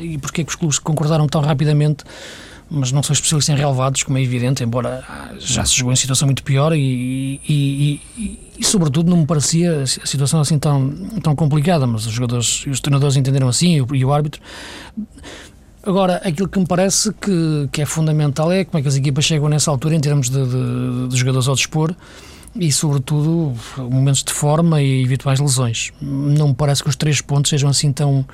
e 0.00 0.18
porque 0.18 0.42
é 0.42 0.44
que 0.44 0.50
os 0.50 0.56
clubes 0.56 0.78
concordaram 0.78 1.26
tão 1.26 1.40
rapidamente 1.40 2.04
mas 2.68 2.90
não 2.90 3.02
sou 3.02 3.14
especialista 3.14 3.52
em 3.52 3.56
relevados, 3.56 4.02
como 4.02 4.18
é 4.18 4.22
evidente, 4.22 4.64
embora 4.64 5.04
já 5.38 5.64
se 5.64 5.76
jogou 5.76 5.92
em 5.92 5.96
situação 5.96 6.26
muito 6.26 6.42
pior 6.42 6.74
e, 6.74 7.40
e, 7.48 8.00
e, 8.18 8.45
e 8.58 8.64
sobretudo 8.64 9.10
não 9.10 9.18
me 9.18 9.26
parecia 9.26 9.82
a 9.82 9.86
situação 9.86 10.40
assim 10.40 10.58
tão, 10.58 10.90
tão 11.22 11.36
complicada, 11.36 11.86
mas 11.86 12.06
os 12.06 12.12
jogadores 12.12 12.64
e 12.66 12.70
os 12.70 12.80
treinadores 12.80 13.16
entenderam 13.16 13.48
assim 13.48 13.76
e 13.76 13.82
o, 13.82 13.94
e 13.94 14.04
o 14.04 14.12
árbitro. 14.12 14.40
Agora, 15.82 16.16
aquilo 16.24 16.48
que 16.48 16.58
me 16.58 16.66
parece 16.66 17.12
que, 17.12 17.68
que 17.70 17.82
é 17.82 17.86
fundamental 17.86 18.50
é 18.50 18.64
como 18.64 18.78
é 18.78 18.82
que 18.82 18.88
as 18.88 18.96
equipas 18.96 19.24
chegam 19.24 19.48
nessa 19.48 19.70
altura 19.70 19.94
em 19.94 20.00
termos 20.00 20.28
de, 20.28 20.44
de, 20.44 21.08
de 21.08 21.16
jogadores 21.16 21.46
ao 21.46 21.54
dispor 21.54 21.94
e, 22.56 22.72
sobretudo, 22.72 23.54
momentos 23.78 24.24
de 24.24 24.32
forma 24.32 24.82
e 24.82 25.04
eventuais 25.04 25.38
lesões. 25.38 25.92
Não 26.00 26.48
me 26.48 26.54
parece 26.54 26.82
que 26.82 26.88
os 26.88 26.96
três 26.96 27.20
pontos 27.20 27.50
sejam 27.50 27.70
assim 27.70 27.92
tão, 27.92 28.26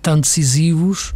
tão 0.00 0.18
decisivos, 0.18 1.12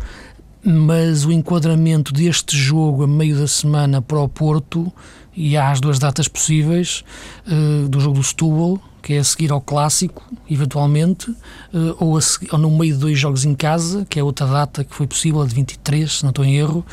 mas 0.63 1.25
o 1.25 1.33
enquadramento 1.33 2.13
deste 2.13 2.57
jogo 2.57 3.05
a 3.05 3.07
meio 3.07 3.39
da 3.39 3.47
semana 3.47 4.03
para 4.03 4.21
o 4.21 4.29
Porto 4.29 4.93
e 5.37 5.57
há 5.57 5.71
as 5.71 5.81
duas 5.81 5.99
datas 5.99 6.29
possíveis 6.29 7.05
uh, 7.47 7.89
do 7.89 8.01
jogo 8.01 8.19
do 8.19 8.25
Setúbal, 8.25 8.81
que 9.03 9.15
é 9.15 9.19
a 9.19 9.25
seguir 9.25 9.51
ao 9.53 9.61
Clássico, 9.61 10.23
eventualmente, 10.51 11.31
uh, 11.31 11.97
ou, 11.99 12.19
a, 12.19 12.21
ou 12.53 12.59
no 12.59 12.71
meio 12.71 12.95
de 12.95 13.01
dois 13.01 13.19
jogos 13.19 13.45
em 13.45 13.55
casa, 13.55 14.07
que 14.09 14.19
é 14.19 14.23
outra 14.23 14.47
data 14.47 14.85
que 14.85 14.95
foi 14.95 15.07
possível, 15.07 15.41
a 15.43 15.47
de 15.47 15.55
23, 15.55 16.19
se 16.19 16.23
não 16.23 16.31
estou 16.31 16.45
em 16.45 16.57
erro. 16.57 16.85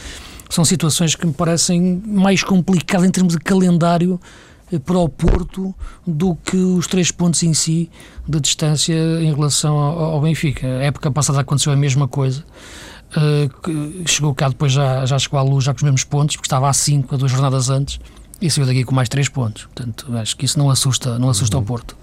São 0.49 0.63
situações 0.63 1.15
que 1.15 1.25
me 1.25 1.33
parecem 1.33 2.01
mais 2.05 2.43
complicadas 2.43 3.07
em 3.07 3.11
termos 3.11 3.33
de 3.33 3.39
calendário 3.39 4.19
eh, 4.71 4.79
para 4.79 4.97
o 4.97 5.09
Porto 5.09 5.75
do 6.05 6.35
que 6.35 6.55
os 6.55 6.87
três 6.87 7.11
pontos 7.11 7.43
em 7.43 7.53
si 7.53 7.89
de 8.25 8.39
distância 8.39 8.93
em 8.93 9.33
relação 9.33 9.77
ao, 9.77 10.21
Benfica. 10.21 10.65
A 10.65 10.83
época 10.83 11.11
passada 11.11 11.41
aconteceu 11.41 11.73
a 11.73 11.75
mesma 11.75 12.07
coisa. 12.07 12.45
Uh, 13.15 14.05
chegou 14.05 14.35
cá 14.35 14.49
depois 14.49 14.73
já, 14.73 15.05
já 15.05 15.17
chegou 15.17 15.39
à 15.39 15.41
luz 15.41 15.63
já 15.63 15.73
com 15.73 15.77
os 15.77 15.83
mesmos 15.83 16.03
pontos, 16.03 16.35
porque 16.35 16.47
estava 16.47 16.69
a 16.69 16.73
5 16.73 17.15
a 17.15 17.17
duas 17.17 17.31
jornadas 17.31 17.69
antes 17.69 17.99
e 18.41 18.49
saiu 18.49 18.65
daqui 18.65 18.83
com 18.83 18.93
mais 18.93 19.09
3 19.09 19.29
pontos. 19.29 19.65
Portanto, 19.65 20.05
acho 20.17 20.35
que 20.37 20.45
isso 20.45 20.57
não 20.59 20.69
assusta, 20.69 21.17
não 21.17 21.29
assusta 21.29 21.57
uhum. 21.57 21.63
o 21.63 21.65
Porto. 21.65 21.97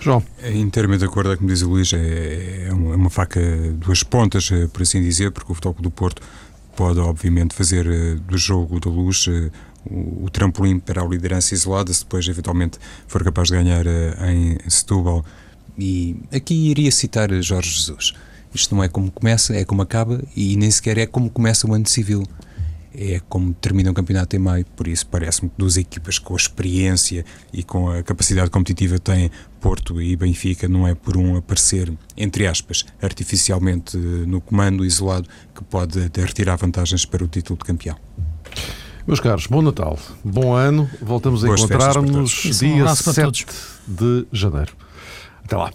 João. 0.00 0.22
Inteiramente 0.54 1.00
de 1.00 1.06
acordo 1.06 1.36
com 1.36 1.44
o 1.44 1.46
que 1.46 1.52
diz 1.52 1.62
o 1.62 1.68
Luís, 1.68 1.92
é, 1.92 2.66
é 2.68 2.72
uma 2.72 3.06
é 3.06 3.10
faca 3.10 3.40
duas 3.74 4.02
pontas, 4.02 4.50
eh, 4.52 4.66
por 4.66 4.82
assim 4.82 5.00
dizer, 5.02 5.30
porque 5.30 5.50
o 5.52 5.54
Futebol 5.54 5.82
do 5.82 5.90
Porto 5.90 6.22
pode, 6.76 6.98
obviamente, 6.98 7.54
fazer 7.54 7.86
eh, 7.86 8.14
do 8.14 8.36
jogo 8.36 8.80
da 8.80 8.90
luz 8.90 9.26
eh, 9.28 9.50
o, 9.84 10.24
o 10.24 10.30
trampolim 10.30 10.78
para 10.78 11.02
a 11.02 11.06
liderança 11.06 11.54
isolada, 11.54 11.92
se 11.92 12.00
depois, 12.00 12.26
eventualmente, 12.28 12.78
for 13.06 13.22
capaz 13.22 13.48
de 13.48 13.54
ganhar 13.54 13.86
em 13.86 14.58
Setúbal. 14.68 15.24
E 15.78 16.16
aqui 16.32 16.70
iria 16.70 16.90
citar 16.90 17.30
Jorge 17.42 17.70
Jesus. 17.70 18.12
Isto 18.52 18.74
não 18.74 18.82
é 18.82 18.88
como 18.88 19.10
começa, 19.10 19.54
é 19.54 19.64
como 19.64 19.80
acaba, 19.80 20.22
e 20.36 20.56
nem 20.56 20.70
sequer 20.70 20.98
é 20.98 21.06
como 21.06 21.30
começa 21.30 21.66
o 21.66 21.72
ano 21.72 21.86
civil 21.86 22.24
é 22.94 23.20
como 23.28 23.52
termina 23.54 23.90
o 23.90 23.94
campeonato 23.94 24.34
em 24.36 24.38
maio, 24.38 24.66
por 24.76 24.88
isso 24.88 25.06
parece-me 25.06 25.48
que 25.50 25.56
duas 25.56 25.76
equipas 25.76 26.18
com 26.18 26.34
a 26.34 26.36
experiência 26.36 27.24
e 27.52 27.62
com 27.62 27.90
a 27.90 28.02
capacidade 28.02 28.50
competitiva 28.50 28.98
têm 28.98 29.30
Porto 29.60 30.00
e 30.00 30.16
Benfica, 30.16 30.68
não 30.68 30.86
é 30.86 30.94
por 30.94 31.16
um 31.16 31.36
aparecer, 31.36 31.92
entre 32.16 32.46
aspas, 32.46 32.84
artificialmente 33.00 33.96
no 33.96 34.40
comando 34.40 34.84
isolado 34.84 35.28
que 35.54 35.62
pode 35.62 36.04
até 36.04 36.24
retirar 36.24 36.56
vantagens 36.56 37.04
para 37.04 37.22
o 37.22 37.28
título 37.28 37.58
de 37.58 37.64
campeão. 37.64 37.96
Meus 39.06 39.20
caros, 39.20 39.46
bom 39.46 39.62
Natal, 39.62 39.98
bom 40.22 40.54
ano, 40.54 40.88
voltamos 41.00 41.44
a 41.44 41.48
encontrar-nos 41.48 42.30
dia 42.58 42.94
7 42.94 43.46
de 43.86 44.26
janeiro. 44.32 44.76
Até 45.44 45.56
lá. 45.56 45.72